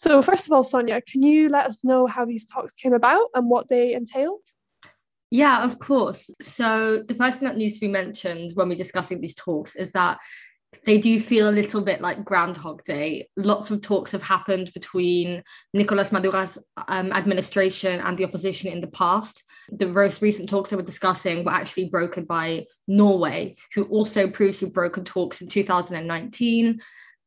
So, 0.00 0.22
first 0.22 0.46
of 0.46 0.52
all, 0.54 0.64
Sonja, 0.64 1.04
can 1.04 1.22
you 1.22 1.50
let 1.50 1.66
us 1.66 1.84
know 1.84 2.06
how 2.06 2.24
these 2.24 2.46
talks 2.46 2.74
came 2.74 2.94
about 2.94 3.26
and 3.34 3.50
what 3.50 3.68
they 3.68 3.92
entailed? 3.92 4.40
Yeah, 5.30 5.62
of 5.62 5.78
course. 5.78 6.30
So 6.40 7.04
the 7.06 7.12
first 7.12 7.38
thing 7.38 7.48
that 7.48 7.58
needs 7.58 7.74
to 7.74 7.80
be 7.80 7.88
mentioned 7.88 8.52
when 8.54 8.70
we're 8.70 8.78
discussing 8.78 9.20
these 9.20 9.34
talks 9.34 9.76
is 9.76 9.92
that 9.92 10.16
they 10.86 10.96
do 10.96 11.20
feel 11.20 11.50
a 11.50 11.52
little 11.52 11.82
bit 11.82 12.00
like 12.00 12.24
Groundhog 12.24 12.82
Day. 12.84 13.28
Lots 13.36 13.70
of 13.70 13.82
talks 13.82 14.12
have 14.12 14.22
happened 14.22 14.72
between 14.72 15.42
Nicolas 15.74 16.12
Maduro's 16.12 16.56
um, 16.88 17.12
administration 17.12 18.00
and 18.00 18.16
the 18.16 18.24
opposition 18.24 18.72
in 18.72 18.80
the 18.80 18.86
past. 18.86 19.44
The 19.70 19.86
most 19.86 20.22
recent 20.22 20.48
talks 20.48 20.70
that 20.70 20.78
we're 20.78 20.82
discussing 20.82 21.44
were 21.44 21.52
actually 21.52 21.90
brokered 21.90 22.26
by 22.26 22.64
Norway, 22.88 23.56
who 23.74 23.84
also 23.84 24.30
previously 24.30 24.70
broken 24.70 25.04
talks 25.04 25.42
in 25.42 25.48
2019, 25.48 26.80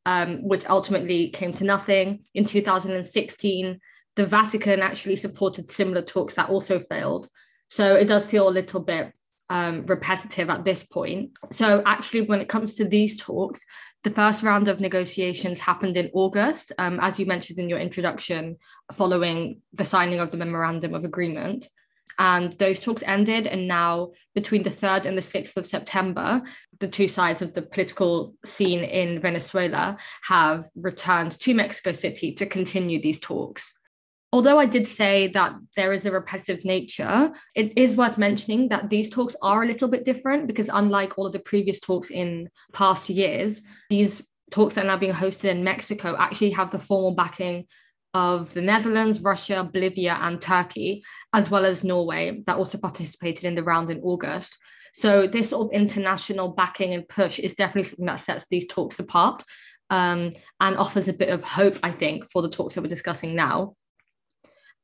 um, 0.05 0.43
which 0.48 0.65
ultimately 0.69 1.29
came 1.29 1.53
to 1.53 1.63
nothing. 1.63 2.25
In 2.33 2.45
2016, 2.45 3.79
the 4.15 4.25
Vatican 4.25 4.81
actually 4.81 5.15
supported 5.15 5.72
similar 5.72 6.01
talks 6.01 6.36
that 6.36 6.50
also 6.50 6.79
failed. 6.79 7.29
So 7.69 7.95
it 7.95 8.05
does 8.05 8.25
feel 8.25 8.48
a 8.48 8.51
little 8.51 8.81
bit 8.81 9.13
um, 9.50 9.86
repetitive 9.86 10.50
at 10.50 10.63
this 10.63 10.83
point. 10.83 11.31
So, 11.51 11.83
actually, 11.86 12.27
when 12.27 12.41
it 12.41 12.50
comes 12.50 12.75
to 12.75 12.86
these 12.86 13.17
talks, 13.17 13.63
the 14.03 14.10
first 14.10 14.41
round 14.41 14.67
of 14.67 14.79
negotiations 14.79 15.60
happened 15.60 15.95
in 15.98 16.10
August, 16.13 16.72
um, 16.77 17.00
as 17.01 17.19
you 17.19 17.25
mentioned 17.25 17.60
in 17.60 17.69
your 17.69 17.79
introduction, 17.79 18.57
following 18.93 19.62
the 19.74 19.86
signing 19.86 20.19
of 20.19 20.31
the 20.31 20.38
memorandum 20.38 20.95
of 20.95 21.05
agreement. 21.05 21.67
And 22.19 22.53
those 22.53 22.79
talks 22.79 23.01
ended. 23.03 23.48
And 23.48 23.67
now, 23.67 24.12
between 24.36 24.63
the 24.63 24.69
3rd 24.69 25.05
and 25.05 25.17
the 25.17 25.22
6th 25.22 25.57
of 25.57 25.65
September, 25.65 26.43
the 26.79 26.88
two 26.88 27.07
sides 27.07 27.41
of 27.41 27.53
the 27.53 27.63
political 27.63 28.36
scene 28.45 28.83
in 28.83 29.19
Venezuela 29.19 29.98
have 30.27 30.69
returned 30.75 31.31
to 31.39 31.53
Mexico 31.53 31.91
City 31.91 32.33
to 32.33 32.45
continue 32.45 33.01
these 33.01 33.19
talks 33.19 33.74
although 34.33 34.57
I 34.57 34.65
did 34.65 34.88
say 34.88 35.27
that 35.33 35.53
there 35.77 35.93
is 35.93 36.07
a 36.07 36.12
repetitive 36.12 36.65
nature, 36.65 37.31
it 37.53 37.77
is 37.77 37.95
worth 37.95 38.17
mentioning 38.17 38.67
that 38.69 38.89
these 38.89 39.07
talks 39.12 39.36
are 39.43 39.62
a 39.62 39.67
little 39.67 39.88
bit 39.88 40.03
different 40.03 40.48
because, 40.48 40.72
unlike 40.74 41.17
all 41.17 41.27
of 41.27 41.33
the 41.33 41.39
previous 41.39 41.79
talks 41.79 42.10
in 42.10 42.50
past 42.74 43.10
years, 43.10 43.62
these 43.91 44.24
talks 44.50 44.74
that 44.74 44.86
are 44.86 44.88
now 44.88 44.98
being 44.98 45.13
hosted 45.13 45.51
in 45.51 45.63
Mexico 45.63 46.15
actually 46.17 46.50
have 46.50 46.72
the 46.72 46.79
formal 46.79 47.13
backing 47.13 47.65
of 48.13 48.53
the 48.53 48.62
Netherlands, 48.62 49.22
Russia, 49.22 49.70
Bolivia, 49.72 50.17
and 50.22 50.41
Turkey, 50.41 51.03
as 51.34 51.50
well 51.50 51.65
as 51.65 51.84
Norway, 51.84 52.41
that 52.46 52.58
also 52.58 52.77
participated 52.77 53.46
in 53.46 53.55
the 53.55 53.63
round 53.63 53.89
in 53.89 54.00
August. 54.01 54.58
So, 54.93 55.25
this 55.27 55.50
sort 55.50 55.67
of 55.67 55.74
international 55.74 56.50
backing 56.50 56.93
and 56.93 57.08
push 57.08 57.39
is 57.39 57.55
definitely 57.55 57.89
something 57.89 58.05
that 58.05 58.20
sets 58.20 58.46
these 58.50 58.67
talks 58.67 59.00
apart 59.00 59.43
um, 59.89 60.34
and 60.60 60.77
offers 60.77 61.08
a 61.08 61.13
bit 61.13 61.29
of 61.29 61.43
hope, 61.43 61.77
I 61.82 61.91
think, 61.91 62.29
for 62.32 62.41
the 62.41 62.50
talks 62.50 62.75
that 62.75 62.82
we're 62.82 62.89
discussing 62.89 63.36
now 63.36 63.75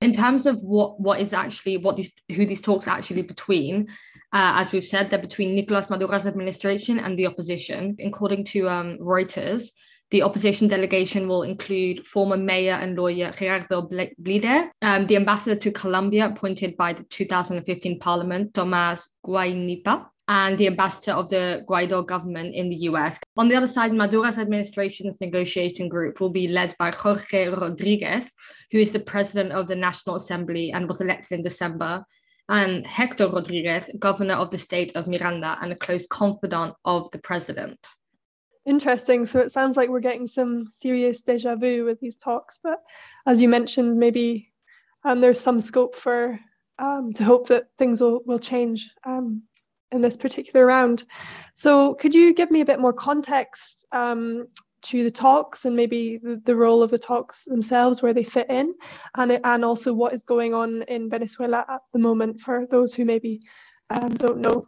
in 0.01 0.13
terms 0.13 0.45
of 0.45 0.61
what 0.61 0.99
what 0.99 1.19
is 1.19 1.33
actually 1.33 1.77
what 1.77 1.95
these 1.97 2.11
who 2.31 2.45
these 2.45 2.61
talks 2.61 2.87
are 2.87 2.97
actually 2.97 3.21
between 3.21 3.87
uh, 4.33 4.53
as 4.55 4.71
we've 4.71 4.83
said 4.83 5.09
they're 5.09 5.19
between 5.19 5.55
nicolas 5.55 5.89
maduro's 5.89 6.25
administration 6.25 6.99
and 6.99 7.17
the 7.17 7.27
opposition 7.27 7.95
according 8.03 8.43
to 8.43 8.69
um, 8.69 8.97
reuters 8.99 9.69
the 10.11 10.23
opposition 10.23 10.67
delegation 10.67 11.27
will 11.27 11.43
include 11.43 12.05
former 12.05 12.37
mayor 12.37 12.73
and 12.73 12.97
lawyer 12.97 13.31
Gerardo 13.31 13.81
Blyde, 13.83 14.69
um, 14.81 15.05
the 15.07 15.15
ambassador 15.15 15.55
to 15.55 15.71
Colombia 15.71 16.27
appointed 16.27 16.75
by 16.77 16.93
the 16.93 17.03
2015 17.03 17.99
parliament, 17.99 18.53
Tomás 18.53 19.03
Guanipa, 19.25 20.07
and 20.27 20.57
the 20.57 20.67
ambassador 20.67 21.11
of 21.11 21.29
the 21.29 21.65
Guaido 21.67 22.05
government 22.05 22.53
in 22.53 22.69
the 22.69 22.75
US. 22.89 23.19
On 23.37 23.47
the 23.47 23.55
other 23.55 23.67
side, 23.67 23.91
Maduro's 23.91 24.37
administration's 24.37 25.19
negotiating 25.21 25.89
group 25.89 26.19
will 26.19 26.29
be 26.29 26.47
led 26.47 26.75
by 26.77 26.91
Jorge 26.91 27.49
Rodriguez, 27.49 28.25
who 28.71 28.77
is 28.77 28.91
the 28.91 28.99
president 28.99 29.51
of 29.51 29.67
the 29.67 29.75
National 29.75 30.15
Assembly 30.15 30.71
and 30.71 30.87
was 30.87 31.01
elected 31.01 31.39
in 31.39 31.43
December, 31.43 32.03
and 32.47 32.85
Hector 32.85 33.27
Rodriguez, 33.27 33.85
governor 33.99 34.35
of 34.35 34.49
the 34.49 34.57
state 34.57 34.95
of 34.95 35.07
Miranda 35.07 35.57
and 35.61 35.71
a 35.71 35.75
close 35.75 36.07
confidant 36.07 36.73
of 36.83 37.09
the 37.11 37.19
president. 37.19 37.79
Interesting. 38.65 39.25
So 39.25 39.39
it 39.39 39.51
sounds 39.51 39.77
like 39.77 39.89
we're 39.89 39.99
getting 39.99 40.27
some 40.27 40.67
serious 40.71 41.21
deja 41.21 41.55
vu 41.55 41.85
with 41.85 41.99
these 41.99 42.17
talks, 42.17 42.59
but 42.61 42.79
as 43.25 43.41
you 43.41 43.49
mentioned, 43.49 43.97
maybe 43.97 44.51
um, 45.03 45.19
there's 45.19 45.39
some 45.39 45.61
scope 45.61 45.95
for 45.95 46.39
um, 46.77 47.13
to 47.13 47.23
hope 47.23 47.47
that 47.47 47.67
things 47.77 48.01
will, 48.01 48.21
will 48.25 48.39
change 48.39 48.91
um, 49.05 49.43
in 49.91 50.01
this 50.01 50.17
particular 50.17 50.65
round. 50.65 51.03
So 51.53 51.95
could 51.95 52.13
you 52.13 52.33
give 52.33 52.51
me 52.51 52.61
a 52.61 52.65
bit 52.65 52.79
more 52.79 52.93
context 52.93 53.85
um, 53.91 54.47
to 54.81 55.03
the 55.03 55.11
talks 55.11 55.65
and 55.65 55.75
maybe 55.75 56.17
the, 56.17 56.41
the, 56.45 56.55
role 56.55 56.81
of 56.81 56.91
the 56.91 56.97
talks 56.97 57.45
themselves, 57.45 58.01
where 58.01 58.13
they 58.13 58.23
fit 58.23 58.49
in, 58.49 58.73
and 59.17 59.39
and 59.43 59.65
also 59.65 59.93
what 59.93 60.13
is 60.13 60.23
going 60.23 60.53
on 60.53 60.83
in 60.83 61.09
Venezuela 61.09 61.65
at 61.67 61.81
the 61.91 61.99
moment 61.99 62.39
for 62.39 62.65
those 62.69 62.93
who 62.93 63.03
maybe 63.03 63.41
um, 63.89 64.09
don't 64.15 64.39
know. 64.39 64.67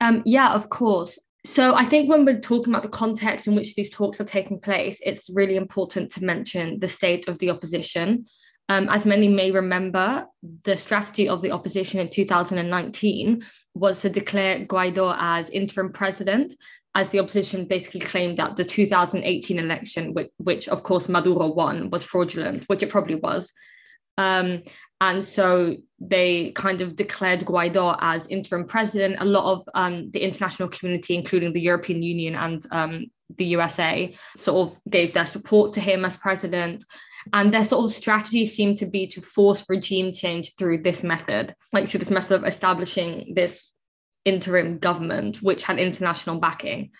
Um, 0.00 0.22
yeah, 0.24 0.52
of 0.52 0.70
course. 0.70 1.18
So 1.46 1.74
I 1.74 1.84
think 1.84 2.10
when 2.10 2.24
we're 2.24 2.40
talking 2.40 2.72
about 2.72 2.82
the 2.82 2.90
context 2.90 3.46
in 3.46 3.54
which 3.54 3.74
these 3.74 3.90
talks 3.90 4.20
are 4.20 4.24
taking 4.24 4.60
place, 4.60 5.00
it's 5.04 5.30
really 5.30 5.56
important 5.56 6.12
to 6.12 6.24
mention 6.24 6.78
the 6.80 6.88
state 6.88 7.28
of 7.28 7.38
the 7.38 7.50
opposition. 7.50 8.26
Um, 8.68 8.88
as 8.88 9.04
many 9.04 9.26
may 9.26 9.50
remember, 9.50 10.26
the 10.64 10.76
strategy 10.76 11.28
of 11.28 11.42
the 11.42 11.50
opposition 11.50 11.98
in 11.98 12.08
2019 12.08 13.42
was 13.74 14.00
to 14.02 14.10
declare 14.10 14.66
Guaido 14.66 15.16
as 15.18 15.48
interim 15.50 15.92
president 15.92 16.54
as 16.94 17.10
the 17.10 17.20
opposition 17.20 17.66
basically 17.66 18.00
claimed 18.00 18.36
that 18.36 18.56
the 18.56 18.64
2018 18.64 19.58
election, 19.58 20.12
which, 20.12 20.30
which 20.38 20.68
of 20.68 20.82
course 20.82 21.08
Maduro 21.08 21.46
won, 21.46 21.88
was 21.90 22.02
fraudulent, 22.02 22.64
which 22.64 22.82
it 22.82 22.90
probably 22.90 23.14
was. 23.14 23.52
Um, 24.18 24.62
and 25.00 25.24
so 25.24 25.76
they 26.00 26.52
kind 26.52 26.80
of 26.80 26.96
declared 26.96 27.40
Guaido 27.40 27.96
as 28.00 28.26
interim 28.26 28.66
president. 28.66 29.16
A 29.18 29.24
lot 29.24 29.52
of 29.52 29.68
um, 29.74 30.10
the 30.10 30.20
international 30.20 30.68
community, 30.68 31.14
including 31.14 31.52
the 31.52 31.60
European 31.60 32.02
Union 32.02 32.34
and 32.34 32.66
um, 32.70 33.06
the 33.36 33.44
USA, 33.46 34.14
sort 34.36 34.70
of 34.70 34.78
gave 34.88 35.12
their 35.12 35.26
support 35.26 35.74
to 35.74 35.80
him 35.80 36.04
as 36.04 36.16
president. 36.16 36.84
And 37.34 37.52
their 37.52 37.66
sort 37.66 37.84
of 37.84 37.94
strategy 37.94 38.46
seemed 38.46 38.78
to 38.78 38.86
be 38.86 39.06
to 39.08 39.20
force 39.20 39.64
regime 39.68 40.12
change 40.12 40.54
through 40.56 40.82
this 40.82 41.02
method, 41.02 41.54
like 41.72 41.88
through 41.88 42.00
this 42.00 42.10
method 42.10 42.36
of 42.36 42.44
establishing 42.46 43.34
this 43.34 43.70
interim 44.24 44.78
government, 44.78 45.42
which 45.42 45.64
had 45.64 45.78
international 45.78 46.40
backing. 46.40 46.90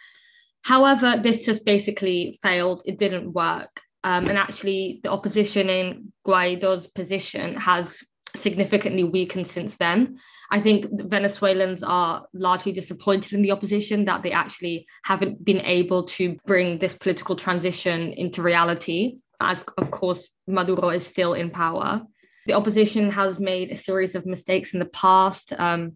However, 0.63 1.19
this 1.23 1.47
just 1.47 1.65
basically 1.65 2.39
failed. 2.43 2.83
It 2.85 2.99
didn't 2.99 3.33
work. 3.33 3.81
Um, 4.05 4.29
and 4.29 4.37
actually, 4.37 5.01
the 5.03 5.11
opposition 5.11 5.71
in 5.71 6.13
Guaido's 6.27 6.87
position 6.87 7.55
has 7.57 8.03
significantly 8.37 9.05
weakened 9.05 9.47
since 9.47 9.77
then. 9.77 10.19
I 10.51 10.61
think 10.61 10.87
Venezuelans 10.91 11.83
are 11.83 12.27
largely 12.33 12.73
disappointed 12.73 13.33
in 13.33 13.43
the 13.43 13.53
opposition 13.53 14.05
that 14.07 14.23
they 14.23 14.33
actually 14.33 14.87
haven't 15.05 15.45
been 15.45 15.61
able 15.61 16.05
to 16.05 16.37
bring 16.47 16.79
this 16.79 16.95
political 16.95 17.37
transition 17.37 18.13
into 18.13 18.43
reality, 18.43 19.19
as 19.41 19.65
of 19.79 19.91
course, 19.91 20.29
Maduro 20.47 20.91
is 20.91 21.07
still 21.07 21.35
in 21.35 21.51
power. 21.51 22.03
The 22.47 22.55
opposition 22.55 23.11
has 23.11 23.39
made 23.39 23.71
a 23.71 23.77
series 23.77 24.15
of 24.15 24.27
mistakes 24.27 24.75
in 24.75 24.81
the 24.81 24.87
past. 24.87 25.53
Um, 25.59 25.93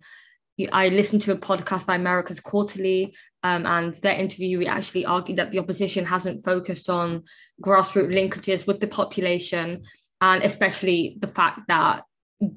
I 0.73 0.89
listened 0.89 1.23
to 1.23 1.33
a 1.33 1.37
podcast 1.37 1.85
by 1.85 1.97
America's 1.97 2.39
Quarterly, 2.39 3.17
um, 3.43 3.67
and 3.67 3.95
their 3.97 4.15
interview 4.15 4.59
we 4.59 4.67
actually 4.67 5.05
argued 5.05 5.39
that 5.39 5.51
the 5.51 5.59
opposition 5.59 6.05
hasn't 6.05 6.45
focused 6.45 6.89
on 6.89 7.25
grassroots 7.61 8.15
linkages 8.15 8.67
with 8.67 8.81
the 8.81 8.87
population, 8.87 9.83
and 10.21 10.43
especially 10.43 11.17
the 11.19 11.27
fact 11.27 11.63
that 11.69 12.05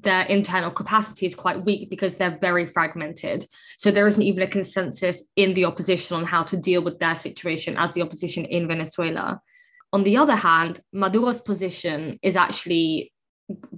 their 0.02 0.24
internal 0.26 0.72
capacity 0.72 1.26
is 1.26 1.36
quite 1.36 1.66
weak 1.66 1.90
because 1.90 2.16
they're 2.16 2.38
very 2.40 2.66
fragmented. 2.66 3.48
So 3.78 3.92
there 3.92 4.08
isn't 4.08 4.22
even 4.22 4.44
a 4.44 4.48
consensus 4.48 5.24
in 5.36 5.54
the 5.54 5.66
opposition 5.66 6.18
on 6.18 6.26
how 6.26 6.44
to 6.44 6.58
deal 6.58 6.84
with 6.84 7.00
their 7.00 7.16
situation 7.16 7.78
as 7.78 7.94
the 7.94 8.02
opposition 8.02 8.46
in 8.46 8.68
Venezuela. 8.68 9.42
On 9.94 10.04
the 10.04 10.18
other 10.18 10.36
hand, 10.36 10.82
Maduro's 10.94 11.40
position 11.40 12.20
is 12.22 12.36
actually 12.36 13.14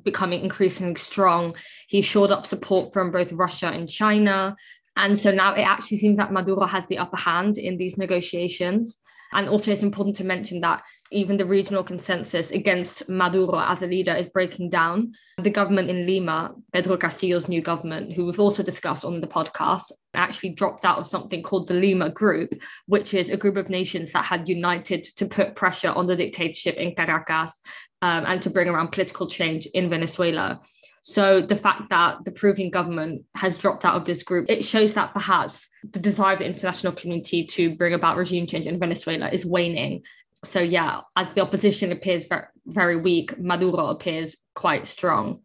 becoming 0.04 0.42
increasingly 0.44 0.96
strong. 0.96 1.56
He 1.88 2.02
shored 2.02 2.32
up 2.32 2.46
support 2.46 2.94
from 2.94 3.12
both 3.12 3.32
Russia 3.32 3.68
and 3.68 3.88
China. 3.88 4.56
And 4.96 5.20
so 5.20 5.32
now 5.32 5.54
it 5.54 5.62
actually 5.62 5.98
seems 5.98 6.18
that 6.18 6.34
Maduro 6.34 6.66
has 6.66 6.86
the 6.88 6.98
upper 6.98 7.18
hand 7.18 7.58
in 7.58 7.78
these 7.78 7.98
negotiations. 7.98 9.00
And 9.32 9.48
also, 9.48 9.72
it's 9.72 9.84
important 9.84 10.16
to 10.18 10.24
mention 10.24 10.62
that 10.62 10.82
even 11.12 11.38
the 11.38 11.46
regional 11.46 11.84
consensus 11.84 12.52
against 12.52 13.08
Maduro 13.10 13.60
as 13.60 13.82
a 13.82 13.88
leader 13.88 14.14
is 14.14 14.28
breaking 14.28 14.70
down. 14.70 15.14
The 15.38 15.50
government 15.50 15.90
in 15.90 16.06
Lima, 16.06 16.54
Pedro 16.72 16.98
Castillo's 16.98 17.48
new 17.48 17.62
government, 17.62 18.14
who 18.14 18.26
we've 18.26 18.40
also 18.40 18.64
discussed 18.64 19.04
on 19.04 19.20
the 19.20 19.28
podcast, 19.28 19.92
actually 20.14 20.50
dropped 20.50 20.86
out 20.86 21.00
of 21.00 21.08
something 21.08 21.42
called 21.42 21.68
the 21.68 21.74
Lima 21.74 22.10
Group, 22.10 22.54
which 22.86 23.14
is 23.14 23.30
a 23.30 23.38
group 23.38 23.58
of 23.58 23.70
nations 23.70 24.12
that 24.12 24.26
had 24.26 24.48
united 24.48 25.04
to 25.18 25.26
put 25.26 25.56
pressure 25.56 25.90
on 25.92 26.06
the 26.06 26.16
dictatorship 26.16 26.76
in 26.76 26.94
Caracas 26.94 27.60
um, 28.02 28.26
and 28.26 28.42
to 28.42 28.50
bring 28.50 28.70
around 28.70 28.92
political 28.92 29.28
change 29.28 29.66
in 29.68 29.90
Venezuela. 29.90 30.60
So 31.02 31.42
the 31.42 31.56
fact 31.56 31.90
that 31.90 32.18
the 32.26 32.32
Peruvian 32.32 32.70
government 32.70 33.24
has 33.36 33.58
dropped 33.58 33.86
out 33.86 33.96
of 33.96 34.06
this 34.06 34.24
group, 34.24 34.50
it 34.50 34.66
shows 34.66 34.94
that 34.94 35.14
perhaps 35.14 35.68
the 35.90 36.00
desire 36.00 36.34
of 36.34 36.40
the 36.40 36.46
international 36.46 36.94
community 36.94 37.46
to 37.46 37.76
bring 37.76 37.94
about 37.94 38.18
regime 38.18 38.46
change 38.46 38.66
in 38.66 38.80
Venezuela 38.80 39.30
is 39.30 39.46
waning. 39.46 40.04
So 40.44 40.62
yeah, 40.62 41.02
as 41.16 41.34
the 41.34 41.42
opposition 41.42 41.92
appears 41.92 42.26
very, 42.66 42.96
weak, 43.02 43.38
Maduro 43.40 43.88
appears 43.88 44.38
quite 44.56 44.88
strong. 44.88 45.42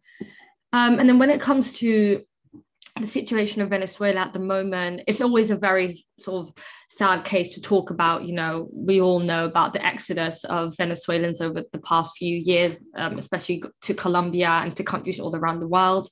Um, 0.71 0.99
and 0.99 1.09
then 1.09 1.19
when 1.19 1.29
it 1.29 1.41
comes 1.41 1.73
to 1.73 2.23
the 2.99 3.07
situation 3.07 3.61
of 3.61 3.69
Venezuela 3.69 4.21
at 4.21 4.31
the 4.31 4.39
moment, 4.39 5.01
it's 5.05 5.19
always 5.19 5.51
a 5.51 5.57
very 5.57 6.05
sort 6.19 6.47
of 6.47 6.53
sad 6.87 7.25
case 7.25 7.53
to 7.53 7.61
talk 7.61 7.89
about. 7.89 8.23
You 8.23 8.35
know, 8.35 8.69
we 8.71 9.01
all 9.01 9.19
know 9.19 9.43
about 9.45 9.73
the 9.73 9.85
exodus 9.85 10.45
of 10.45 10.77
Venezuelans 10.77 11.41
over 11.41 11.63
the 11.73 11.79
past 11.79 12.15
few 12.17 12.37
years, 12.37 12.85
um, 12.95 13.17
especially 13.17 13.63
to 13.81 13.93
Colombia 13.93 14.47
and 14.47 14.73
to 14.77 14.83
countries 14.83 15.19
all 15.19 15.35
around 15.35 15.59
the 15.59 15.67
world. 15.67 16.09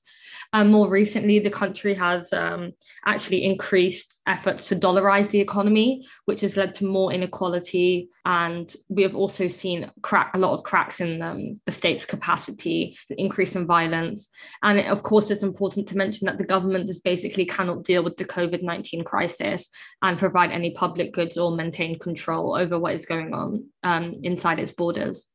And 0.52 0.72
more 0.72 0.90
recently, 0.90 1.40
the 1.40 1.50
country 1.50 1.94
has 1.94 2.34
um, 2.34 2.74
actually 3.06 3.46
increased 3.46 4.13
efforts 4.26 4.68
to 4.68 4.76
dollarize 4.76 5.30
the 5.30 5.40
economy, 5.40 6.06
which 6.26 6.42
has 6.42 6.56
led 6.56 6.74
to 6.76 6.86
more 6.86 7.12
inequality. 7.12 8.10
And 8.26 8.74
we 8.90 9.04
have 9.04 9.16
also 9.16 9.48
seen 9.48 9.92
crack 10.02 10.32
a 10.34 10.38
lot 10.38 10.58
of 10.58 10.64
cracks 10.64 11.02
in 11.02 11.22
um, 11.22 11.60
the 11.66 11.72
state's 11.72 12.06
capacity, 12.06 12.98
an 13.10 13.18
increase 13.20 13.56
in 13.56 13.66
violence. 13.66 14.30
And 14.62 14.80
it, 14.80 14.88
of 14.88 15.04
course, 15.04 15.30
it's 15.30 15.44
important 15.44 15.88
to 15.90 15.98
mention 15.98 16.26
that 16.26 16.38
the 16.38 16.46
government 16.46 16.88
just 16.88 17.04
basically 17.04 17.46
cannot 17.46 17.84
deal 17.84 18.04
with 18.04 18.18
the 18.18 18.26
COVID 18.26 18.64
19 18.64 19.04
crisis 19.04 19.70
and 20.02 20.18
provide 20.18 20.52
any 20.52 20.72
public 20.72 21.14
goods 21.14 21.38
or 21.38 21.56
maintain 21.56 22.00
control 22.00 22.56
over 22.56 22.80
what 22.80 22.94
is 22.94 23.06
going 23.06 23.34
on 23.34 23.66
um, 23.84 24.16
inside 24.24 24.60
its 24.60 24.72
borders. 24.72 25.26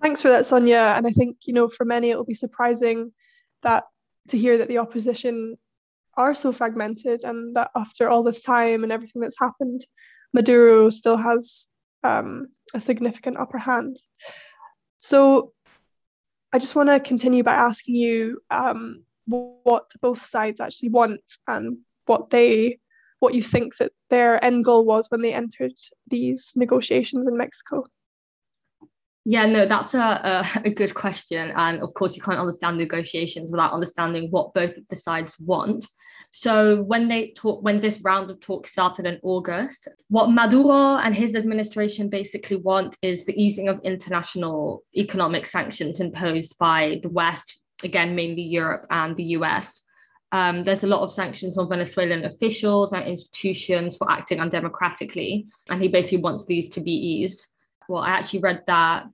Thanks 0.00 0.22
for 0.22 0.28
that, 0.28 0.44
Sonja. 0.44 0.96
And 0.96 1.06
I 1.06 1.10
think, 1.10 1.38
you 1.46 1.52
know, 1.52 1.68
for 1.68 1.84
many, 1.84 2.10
it 2.10 2.16
will 2.16 2.24
be 2.24 2.34
surprising 2.34 3.12
that 3.62 3.84
to 4.28 4.38
hear 4.38 4.58
that 4.58 4.68
the 4.68 4.78
opposition 4.78 5.56
are 6.18 6.34
so 6.34 6.52
fragmented 6.52 7.24
and 7.24 7.54
that 7.56 7.70
after 7.74 8.10
all 8.10 8.22
this 8.22 8.42
time 8.42 8.82
and 8.82 8.92
everything 8.92 9.22
that's 9.22 9.38
happened, 9.38 9.86
Maduro 10.34 10.90
still 10.90 11.16
has 11.16 11.68
um, 12.04 12.48
a 12.74 12.80
significant 12.80 13.38
upper 13.38 13.58
hand. 13.58 13.96
So 14.98 15.52
I 16.52 16.58
just 16.58 16.74
want 16.74 16.88
to 16.88 17.00
continue 17.00 17.42
by 17.42 17.54
asking 17.54 17.94
you 17.94 18.40
um, 18.50 19.04
what 19.26 19.90
both 20.02 20.20
sides 20.20 20.60
actually 20.60 20.88
want 20.90 21.20
and 21.46 21.78
what 22.06 22.30
they 22.30 22.80
what 23.20 23.34
you 23.34 23.42
think 23.42 23.76
that 23.78 23.92
their 24.10 24.42
end 24.44 24.64
goal 24.64 24.84
was 24.84 25.10
when 25.10 25.22
they 25.22 25.34
entered 25.34 25.72
these 26.06 26.52
negotiations 26.54 27.26
in 27.26 27.36
Mexico. 27.36 27.84
Yeah, 29.24 29.46
no, 29.46 29.66
that's 29.66 29.94
a, 29.94 30.44
a, 30.64 30.70
good 30.70 30.94
question. 30.94 31.52
And 31.54 31.80
of 31.82 31.94
course, 31.94 32.16
you 32.16 32.22
can't 32.22 32.38
understand 32.38 32.78
negotiations 32.78 33.50
without 33.50 33.72
understanding 33.72 34.30
what 34.30 34.54
both 34.54 34.76
of 34.76 34.86
the 34.88 34.96
sides 34.96 35.36
want. 35.38 35.86
So 36.30 36.82
when 36.82 37.08
they 37.08 37.32
talk, 37.36 37.62
when 37.62 37.80
this 37.80 38.00
round 38.00 38.30
of 38.30 38.40
talk 38.40 38.66
started 38.66 39.06
in 39.06 39.18
August, 39.22 39.88
what 40.08 40.30
Maduro 40.30 40.96
and 40.96 41.14
his 41.14 41.34
administration 41.34 42.08
basically 42.08 42.56
want 42.56 42.96
is 43.02 43.24
the 43.24 43.40
easing 43.40 43.68
of 43.68 43.80
international 43.82 44.82
economic 44.96 45.46
sanctions 45.46 46.00
imposed 46.00 46.56
by 46.58 47.00
the 47.02 47.08
West, 47.08 47.60
again, 47.82 48.14
mainly 48.14 48.42
Europe 48.42 48.86
and 48.90 49.16
the 49.16 49.24
US. 49.38 49.82
Um, 50.32 50.64
there's 50.64 50.84
a 50.84 50.88
lot 50.88 51.00
of 51.00 51.10
sanctions 51.10 51.56
on 51.56 51.70
Venezuelan 51.70 52.26
officials 52.26 52.92
and 52.92 53.06
institutions 53.06 53.96
for 53.96 54.10
acting 54.10 54.38
undemocratically, 54.38 55.46
and 55.70 55.80
he 55.80 55.88
basically 55.88 56.18
wants 56.18 56.44
these 56.44 56.68
to 56.70 56.82
be 56.82 56.92
eased 56.92 57.46
well, 57.88 58.02
I 58.02 58.10
actually 58.10 58.40
read 58.40 58.62
that 58.66 59.06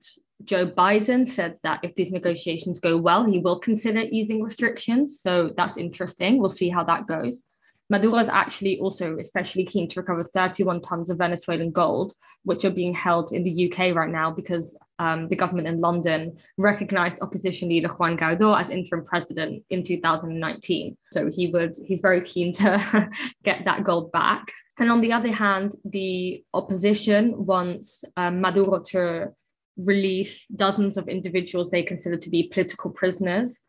Joe 0.43 0.67
Biden 0.67 1.27
said 1.27 1.57
that 1.63 1.79
if 1.81 1.95
these 1.95 2.11
negotiations 2.11 2.79
go 2.79 2.97
well, 2.97 3.25
he 3.25 3.39
will 3.39 3.59
consider 3.59 4.01
easing 4.01 4.43
restrictions. 4.43 5.21
So 5.21 5.53
that's 5.55 5.77
interesting. 5.77 6.37
We'll 6.37 6.49
see 6.49 6.69
how 6.69 6.83
that 6.83 7.07
goes. 7.07 7.43
Maduro 7.89 8.17
is 8.17 8.29
actually 8.29 8.79
also 8.79 9.17
especially 9.19 9.63
keen 9.63 9.87
to 9.87 9.99
recover 9.99 10.23
31 10.23 10.81
tons 10.81 11.09
of 11.09 11.19
Venezuelan 11.19 11.71
gold, 11.71 12.13
which 12.43 12.65
are 12.65 12.71
being 12.71 12.93
held 12.93 13.31
in 13.31 13.43
the 13.43 13.71
UK 13.71 13.95
right 13.95 14.09
now 14.09 14.31
because 14.31 14.77
um, 14.97 15.27
the 15.27 15.35
government 15.35 15.67
in 15.67 15.81
London 15.81 16.37
recognized 16.57 17.21
opposition 17.21 17.69
leader 17.69 17.89
Juan 17.89 18.17
Guaido 18.17 18.59
as 18.59 18.69
interim 18.69 19.05
president 19.05 19.63
in 19.69 19.83
2019. 19.83 20.97
So 21.11 21.29
he 21.29 21.47
would 21.47 21.75
he's 21.85 22.01
very 22.01 22.21
keen 22.21 22.53
to 22.53 23.09
get 23.43 23.65
that 23.65 23.83
gold 23.83 24.11
back. 24.11 24.51
And 24.79 24.91
on 24.91 25.01
the 25.01 25.13
other 25.13 25.31
hand, 25.31 25.75
the 25.85 26.43
opposition 26.53 27.45
wants 27.45 28.03
um, 28.17 28.41
Maduro 28.41 28.79
to 28.87 29.31
release 29.77 30.47
dozens 30.47 30.97
of 30.97 31.07
individuals 31.07 31.69
they 31.69 31.83
consider 31.83 32.17
to 32.17 32.29
be 32.29 32.49
political 32.51 32.91
prisoners. 32.91 33.59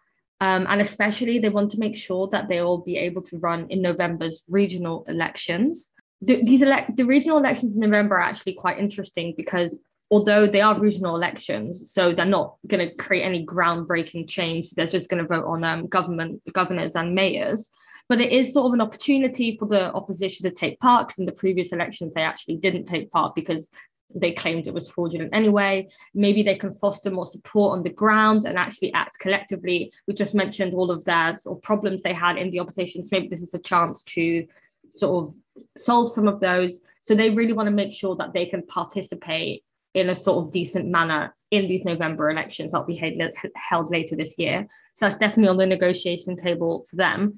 Um, 0.41 0.67
and 0.69 0.81
especially, 0.81 1.39
they 1.39 1.49
want 1.49 1.71
to 1.73 1.81
make 1.81 1.97
sure 1.97 2.29
that 2.29 2.49
they 2.49 2.61
will 2.61 2.79
be 2.79 2.99
able 2.99 3.23
to 3.23 3.39
run 3.39 3.67
in 3.71 3.81
November's 3.81 4.43
regional 4.49 5.05
elections. 5.09 5.91
The, 6.21 6.43
these 6.43 6.63
elect 6.63 6.97
the 6.97 7.05
regional 7.05 7.39
elections 7.39 7.75
in 7.75 7.81
November 7.81 8.17
are 8.17 8.23
actually 8.23 8.55
quite 8.55 8.79
interesting 8.79 9.35
because 9.37 9.81
although 10.11 10.47
they 10.47 10.61
are 10.61 10.79
regional 10.79 11.17
elections, 11.17 11.91
so 11.91 12.15
they're 12.15 12.25
not 12.25 12.57
going 12.67 12.89
to 12.89 12.95
create 12.97 13.23
any 13.23 13.45
groundbreaking 13.45 14.29
change. 14.29 14.71
They're 14.71 14.87
just 14.87 15.09
going 15.09 15.23
to 15.23 15.29
vote 15.29 15.47
on 15.47 15.65
um, 15.65 15.87
government 15.87 16.43
governors 16.53 16.97
and 16.97 17.15
mayors. 17.15 17.71
But 18.09 18.21
it 18.21 18.31
is 18.31 18.53
sort 18.53 18.67
of 18.67 18.75
an 18.75 18.81
opportunity 18.81 19.57
for 19.59 19.67
the 19.67 19.93
opposition 19.93 20.45
to 20.45 20.55
take 20.55 20.79
part 20.79 21.09
because 21.09 21.19
in 21.19 21.27
the 21.27 21.33
previous 21.33 21.73
elections 21.73 22.15
they 22.15 22.23
actually 22.23 22.57
didn't 22.57 22.85
take 22.85 23.11
part 23.11 23.35
because 23.35 23.71
they 24.21 24.33
claimed 24.33 24.67
it 24.67 24.75
was 24.75 24.89
fraudulent 24.89 25.31
anyway. 25.35 25.89
Maybe 26.15 26.43
they 26.43 26.57
can 26.57 26.75
foster 26.75 27.11
more 27.11 27.27
support 27.27 27.77
on 27.77 27.83
the 27.83 27.91
ground 27.91 28.45
and 28.45 28.59
actually 28.59 28.93
act 28.95 29.19
collectively. 29.19 29.93
We 30.07 30.15
just 30.15 30.35
mentioned 30.35 30.75
all 30.75 30.91
of 30.91 31.05
their 31.05 31.35
sort 31.35 31.59
of 31.59 31.63
problems 31.63 32.03
they 32.03 32.13
had 32.13 32.39
in 32.39 32.51
the 32.51 32.61
opposition. 32.61 33.03
So 33.03 33.09
maybe 33.13 33.29
this 33.29 33.43
is 33.43 33.55
a 33.55 33.59
chance 33.59 34.03
to 34.05 34.47
sort 34.91 35.25
of 35.25 35.35
solve 35.77 36.13
some 36.13 36.29
of 36.29 36.41
those. 36.41 36.81
So 37.03 37.15
they 37.15 37.31
really 37.31 37.53
want 37.53 37.69
to 37.69 37.75
make 37.75 37.93
sure 37.93 38.17
that 38.17 38.33
they 38.33 38.47
can 38.47 38.67
participate 38.67 39.63
in 39.95 40.11
a 40.11 40.17
sort 40.17 40.45
of 40.45 40.53
decent 40.53 40.89
manner 40.89 41.35
in 41.51 41.69
these 41.69 41.85
November 41.85 42.31
elections 42.31 42.73
that'll 42.73 42.87
be 42.87 43.01
held 43.55 43.91
later 43.91 44.17
this 44.17 44.35
year. 44.39 44.67
So 44.95 45.07
that's 45.07 45.19
definitely 45.19 45.49
on 45.49 45.57
the 45.57 45.67
negotiation 45.67 46.37
table 46.37 46.85
for 46.91 46.97
them. 46.97 47.35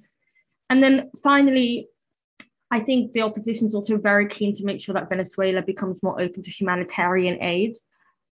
And 0.70 0.82
then 0.82 1.10
finally, 1.22 1.88
I 2.70 2.80
think 2.80 3.12
the 3.12 3.22
opposition 3.22 3.66
is 3.66 3.74
also 3.74 3.96
very 3.96 4.28
keen 4.28 4.54
to 4.56 4.64
make 4.64 4.80
sure 4.80 4.92
that 4.94 5.08
Venezuela 5.08 5.62
becomes 5.62 6.02
more 6.02 6.20
open 6.20 6.42
to 6.42 6.50
humanitarian 6.50 7.42
aid. 7.42 7.78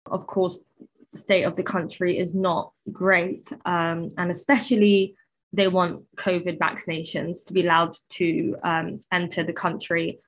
Of 0.08 0.26
course, 0.28 0.66
the 1.12 1.20
state 1.20 1.44
of 1.44 1.56
the 1.56 1.64
country 1.64 2.18
is 2.18 2.34
not 2.34 2.72
great, 2.92 3.52
um, 3.66 4.10
and 4.18 4.32
especially 4.32 5.16
they 5.54 5.68
want 5.68 6.04
COVID 6.16 6.58
vaccinations 6.58 7.46
to 7.46 7.54
be 7.54 7.62
allowed 7.62 7.96
to 8.10 8.56
um, 8.64 9.02
enter 9.12 9.44
the 9.44 9.54
country. 9.54 10.20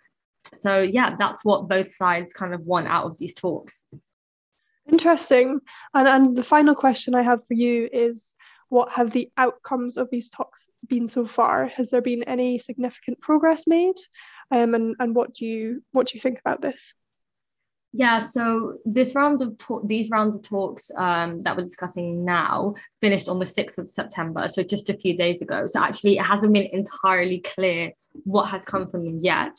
So, 0.53 0.81
yeah, 0.81 1.15
that's 1.17 1.43
what 1.43 1.67
both 1.67 1.91
sides 1.91 2.31
kind 2.31 2.53
of 2.53 2.61
want 2.61 2.87
out 2.87 3.05
of 3.05 3.17
these 3.17 3.33
talks. 3.33 3.83
Interesting. 4.89 5.61
And, 5.95 6.07
and 6.07 6.37
the 6.37 6.43
final 6.43 6.75
question 6.75 7.15
I 7.15 7.23
have 7.23 7.43
for 7.45 7.55
you 7.55 7.89
is 7.91 8.35
what 8.75 8.91
have 8.91 9.11
the 9.11 9.29
outcomes 9.37 9.95
of 9.95 10.09
these 10.11 10.29
talks 10.29 10.67
been 10.89 11.07
so 11.07 11.25
far? 11.25 11.67
Has 11.67 11.91
there 11.91 12.01
been 12.01 12.23
any 12.23 12.57
significant 12.57 13.21
progress 13.21 13.67
made? 13.67 13.95
Um, 14.51 14.75
and 14.75 14.95
and 14.99 15.15
what 15.15 15.33
do 15.33 15.45
you 15.45 15.81
what 15.93 16.07
do 16.07 16.11
you 16.15 16.19
think 16.19 16.39
about 16.39 16.61
this? 16.61 16.93
Yeah, 17.93 18.19
so 18.19 18.73
this 18.83 19.15
round 19.15 19.41
of 19.41 19.57
talk, 19.57 19.87
these 19.87 20.09
rounds 20.09 20.35
of 20.35 20.43
talks 20.43 20.91
um, 20.97 21.41
that 21.43 21.55
we're 21.55 21.63
discussing 21.63 22.25
now 22.25 22.75
finished 22.99 23.29
on 23.29 23.39
the 23.39 23.45
6th 23.45 23.77
of 23.77 23.89
September, 23.89 24.49
so 24.49 24.61
just 24.63 24.89
a 24.89 24.97
few 24.97 25.15
days 25.15 25.41
ago. 25.41 25.67
So 25.69 25.81
actually, 25.81 26.17
it 26.17 26.25
hasn't 26.25 26.51
been 26.51 26.67
entirely 26.73 27.39
clear 27.39 27.93
what 28.25 28.49
has 28.49 28.65
come 28.65 28.85
from 28.89 29.05
them 29.05 29.19
yet. 29.21 29.57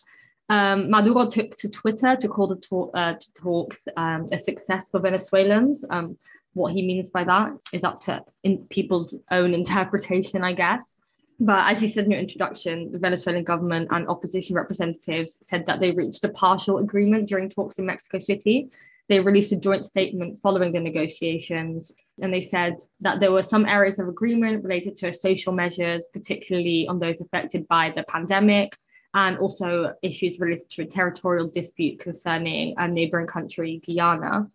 Um, 0.50 0.90
Maduro 0.90 1.30
took 1.30 1.56
to 1.56 1.70
Twitter 1.70 2.14
to 2.16 2.28
call 2.28 2.48
the 2.48 2.56
talk, 2.56 2.90
uh, 2.92 3.14
talks 3.34 3.88
um, 3.96 4.28
a 4.30 4.38
success 4.38 4.90
for 4.90 5.00
Venezuelans. 5.00 5.82
Um, 5.88 6.18
what 6.56 6.72
he 6.72 6.86
means 6.86 7.10
by 7.10 7.22
that 7.22 7.52
is 7.72 7.84
up 7.84 8.00
to 8.00 8.24
in 8.42 8.64
people's 8.68 9.14
own 9.30 9.54
interpretation, 9.54 10.42
I 10.42 10.54
guess. 10.54 10.96
But 11.38 11.70
as 11.70 11.82
you 11.82 11.88
said 11.88 12.06
in 12.06 12.12
your 12.12 12.20
introduction, 12.20 12.90
the 12.90 12.98
Venezuelan 12.98 13.44
government 13.44 13.88
and 13.90 14.08
opposition 14.08 14.56
representatives 14.56 15.38
said 15.42 15.66
that 15.66 15.80
they 15.80 15.92
reached 15.92 16.24
a 16.24 16.30
partial 16.30 16.78
agreement 16.78 17.28
during 17.28 17.50
talks 17.50 17.78
in 17.78 17.84
Mexico 17.84 18.18
City. 18.18 18.70
They 19.08 19.20
released 19.20 19.52
a 19.52 19.56
joint 19.56 19.84
statement 19.84 20.40
following 20.40 20.72
the 20.72 20.80
negotiations, 20.80 21.92
and 22.22 22.32
they 22.32 22.40
said 22.40 22.78
that 23.02 23.20
there 23.20 23.32
were 23.32 23.42
some 23.42 23.66
areas 23.66 23.98
of 23.98 24.08
agreement 24.08 24.64
related 24.64 24.96
to 24.98 25.12
social 25.12 25.52
measures, 25.52 26.06
particularly 26.12 26.88
on 26.88 26.98
those 26.98 27.20
affected 27.20 27.68
by 27.68 27.92
the 27.94 28.02
pandemic, 28.04 28.74
and 29.12 29.38
also 29.38 29.92
issues 30.02 30.40
related 30.40 30.68
to 30.70 30.82
a 30.82 30.86
territorial 30.86 31.48
dispute 31.48 32.00
concerning 32.00 32.74
a 32.78 32.88
neighboring 32.88 33.26
country, 33.26 33.80
Guyana. 33.86 34.50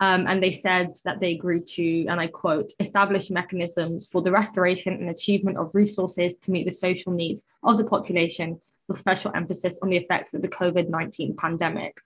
Um, 0.00 0.26
and 0.28 0.42
they 0.42 0.52
said 0.52 0.92
that 1.04 1.18
they 1.18 1.32
agreed 1.32 1.66
to, 1.68 2.06
and 2.06 2.20
I 2.20 2.28
quote, 2.28 2.72
establish 2.78 3.30
mechanisms 3.30 4.06
for 4.06 4.22
the 4.22 4.30
restoration 4.30 4.94
and 4.94 5.10
achievement 5.10 5.58
of 5.58 5.74
resources 5.74 6.36
to 6.38 6.50
meet 6.52 6.66
the 6.66 6.72
social 6.72 7.12
needs 7.12 7.42
of 7.64 7.78
the 7.78 7.84
population, 7.84 8.60
with 8.86 8.98
special 8.98 9.32
emphasis 9.34 9.78
on 9.82 9.90
the 9.90 9.96
effects 9.96 10.34
of 10.34 10.42
the 10.42 10.48
COVID 10.48 10.88
19 10.88 11.36
pandemic. 11.36 12.00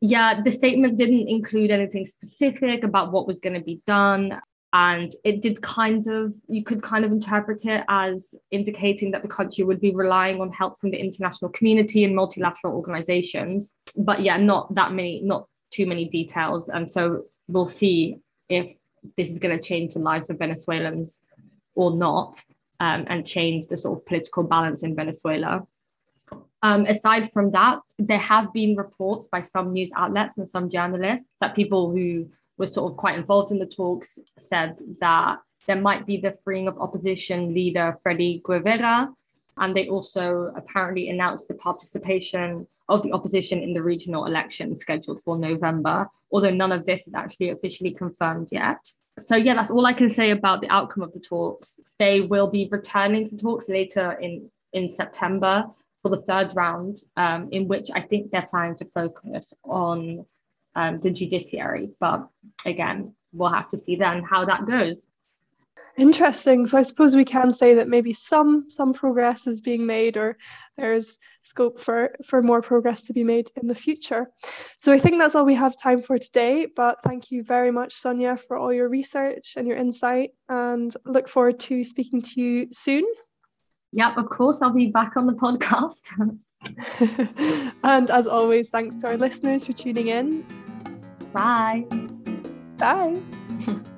Yeah, 0.00 0.42
the 0.42 0.50
statement 0.50 0.98
didn't 0.98 1.28
include 1.28 1.70
anything 1.70 2.06
specific 2.06 2.84
about 2.84 3.12
what 3.12 3.26
was 3.26 3.40
going 3.40 3.54
to 3.54 3.64
be 3.64 3.80
done. 3.86 4.40
And 4.72 5.14
it 5.24 5.40
did 5.40 5.62
kind 5.62 6.06
of, 6.06 6.34
you 6.48 6.62
could 6.62 6.82
kind 6.82 7.04
of 7.04 7.12
interpret 7.12 7.64
it 7.64 7.82
as 7.88 8.34
indicating 8.50 9.10
that 9.12 9.22
the 9.22 9.28
country 9.28 9.64
would 9.64 9.80
be 9.80 9.94
relying 9.94 10.40
on 10.40 10.52
help 10.52 10.78
from 10.78 10.90
the 10.90 10.98
international 10.98 11.50
community 11.52 12.04
and 12.04 12.14
multilateral 12.14 12.74
organizations. 12.76 13.74
But 13.96 14.20
yeah, 14.20 14.36
not 14.36 14.74
that 14.74 14.92
many, 14.92 15.22
not 15.22 15.48
too 15.76 15.86
many 15.86 16.06
details. 16.06 16.68
And 16.68 16.90
so 16.90 17.24
we'll 17.48 17.66
see 17.82 18.18
if 18.48 18.66
this 19.16 19.30
is 19.30 19.38
going 19.38 19.56
to 19.56 19.68
change 19.70 19.94
the 19.94 20.00
lives 20.00 20.30
of 20.30 20.38
Venezuelans 20.38 21.20
or 21.74 21.94
not 21.94 22.40
um, 22.80 23.04
and 23.08 23.26
change 23.26 23.66
the 23.66 23.76
sort 23.76 23.98
of 23.98 24.06
political 24.06 24.42
balance 24.42 24.82
in 24.82 24.96
Venezuela. 24.96 25.66
Um, 26.62 26.86
aside 26.86 27.30
from 27.30 27.50
that, 27.52 27.80
there 27.98 28.18
have 28.18 28.52
been 28.52 28.76
reports 28.76 29.28
by 29.28 29.40
some 29.40 29.72
news 29.72 29.90
outlets 29.94 30.38
and 30.38 30.48
some 30.48 30.68
journalists 30.68 31.30
that 31.40 31.54
people 31.54 31.92
who 31.92 32.28
were 32.58 32.66
sort 32.66 32.90
of 32.90 32.96
quite 32.96 33.18
involved 33.18 33.52
in 33.52 33.58
the 33.58 33.66
talks 33.66 34.18
said 34.38 34.76
that 35.00 35.38
there 35.66 35.80
might 35.80 36.06
be 36.06 36.16
the 36.16 36.32
freeing 36.44 36.68
of 36.68 36.78
opposition 36.78 37.54
leader 37.54 37.98
Freddy 38.02 38.40
Guevara. 38.44 39.10
And 39.58 39.74
they 39.74 39.88
also 39.88 40.52
apparently 40.56 41.08
announced 41.08 41.48
the 41.48 41.54
participation 41.54 42.66
of 42.88 43.02
the 43.02 43.12
opposition 43.12 43.62
in 43.62 43.72
the 43.72 43.82
regional 43.82 44.26
election 44.26 44.76
scheduled 44.78 45.22
for 45.22 45.38
November, 45.38 46.08
although 46.30 46.50
none 46.50 46.72
of 46.72 46.86
this 46.86 47.08
is 47.08 47.14
actually 47.14 47.50
officially 47.50 47.90
confirmed 47.90 48.48
yet. 48.52 48.78
So, 49.18 49.34
yeah, 49.34 49.54
that's 49.54 49.70
all 49.70 49.86
I 49.86 49.94
can 49.94 50.10
say 50.10 50.30
about 50.30 50.60
the 50.60 50.68
outcome 50.68 51.02
of 51.02 51.12
the 51.12 51.20
talks. 51.20 51.80
They 51.98 52.20
will 52.20 52.48
be 52.48 52.68
returning 52.70 53.26
to 53.28 53.36
talks 53.36 53.68
later 53.68 54.12
in, 54.12 54.50
in 54.72 54.90
September 54.90 55.64
for 56.02 56.10
the 56.10 56.22
third 56.22 56.54
round, 56.54 57.02
um, 57.16 57.48
in 57.50 57.66
which 57.66 57.88
I 57.94 58.02
think 58.02 58.30
they're 58.30 58.48
planning 58.50 58.76
to 58.76 58.84
focus 58.84 59.54
on 59.64 60.26
um, 60.74 61.00
the 61.00 61.10
judiciary. 61.10 61.88
But 61.98 62.28
again, 62.64 63.14
we'll 63.32 63.52
have 63.52 63.70
to 63.70 63.78
see 63.78 63.96
then 63.96 64.22
how 64.22 64.44
that 64.44 64.66
goes. 64.66 65.08
Interesting. 65.98 66.66
So 66.66 66.76
I 66.76 66.82
suppose 66.82 67.16
we 67.16 67.24
can 67.24 67.54
say 67.54 67.74
that 67.74 67.88
maybe 67.88 68.12
some 68.12 68.66
some 68.68 68.92
progress 68.92 69.46
is 69.46 69.62
being 69.62 69.86
made, 69.86 70.16
or 70.16 70.36
there's 70.76 71.16
scope 71.40 71.80
for 71.80 72.14
for 72.24 72.42
more 72.42 72.60
progress 72.60 73.04
to 73.04 73.14
be 73.14 73.24
made 73.24 73.50
in 73.60 73.66
the 73.66 73.74
future. 73.74 74.30
So 74.76 74.92
I 74.92 74.98
think 74.98 75.18
that's 75.18 75.34
all 75.34 75.46
we 75.46 75.54
have 75.54 75.80
time 75.80 76.02
for 76.02 76.18
today. 76.18 76.66
But 76.66 77.02
thank 77.02 77.30
you 77.30 77.42
very 77.42 77.70
much, 77.70 77.94
Sonja, 77.94 78.38
for 78.38 78.58
all 78.58 78.72
your 78.72 78.90
research 78.90 79.54
and 79.56 79.66
your 79.66 79.78
insight, 79.78 80.30
and 80.50 80.94
look 81.06 81.28
forward 81.28 81.58
to 81.60 81.82
speaking 81.82 82.20
to 82.22 82.40
you 82.42 82.68
soon. 82.72 83.04
Yep, 83.92 84.18
of 84.18 84.28
course, 84.28 84.60
I'll 84.60 84.74
be 84.74 84.88
back 84.88 85.16
on 85.16 85.26
the 85.26 85.32
podcast. 85.32 86.10
and 87.84 88.10
as 88.10 88.26
always, 88.26 88.68
thanks 88.68 88.96
to 88.96 89.08
our 89.08 89.16
listeners 89.16 89.64
for 89.64 89.72
tuning 89.72 90.08
in. 90.08 90.44
Bye. 91.32 91.86
Bye. 92.76 93.16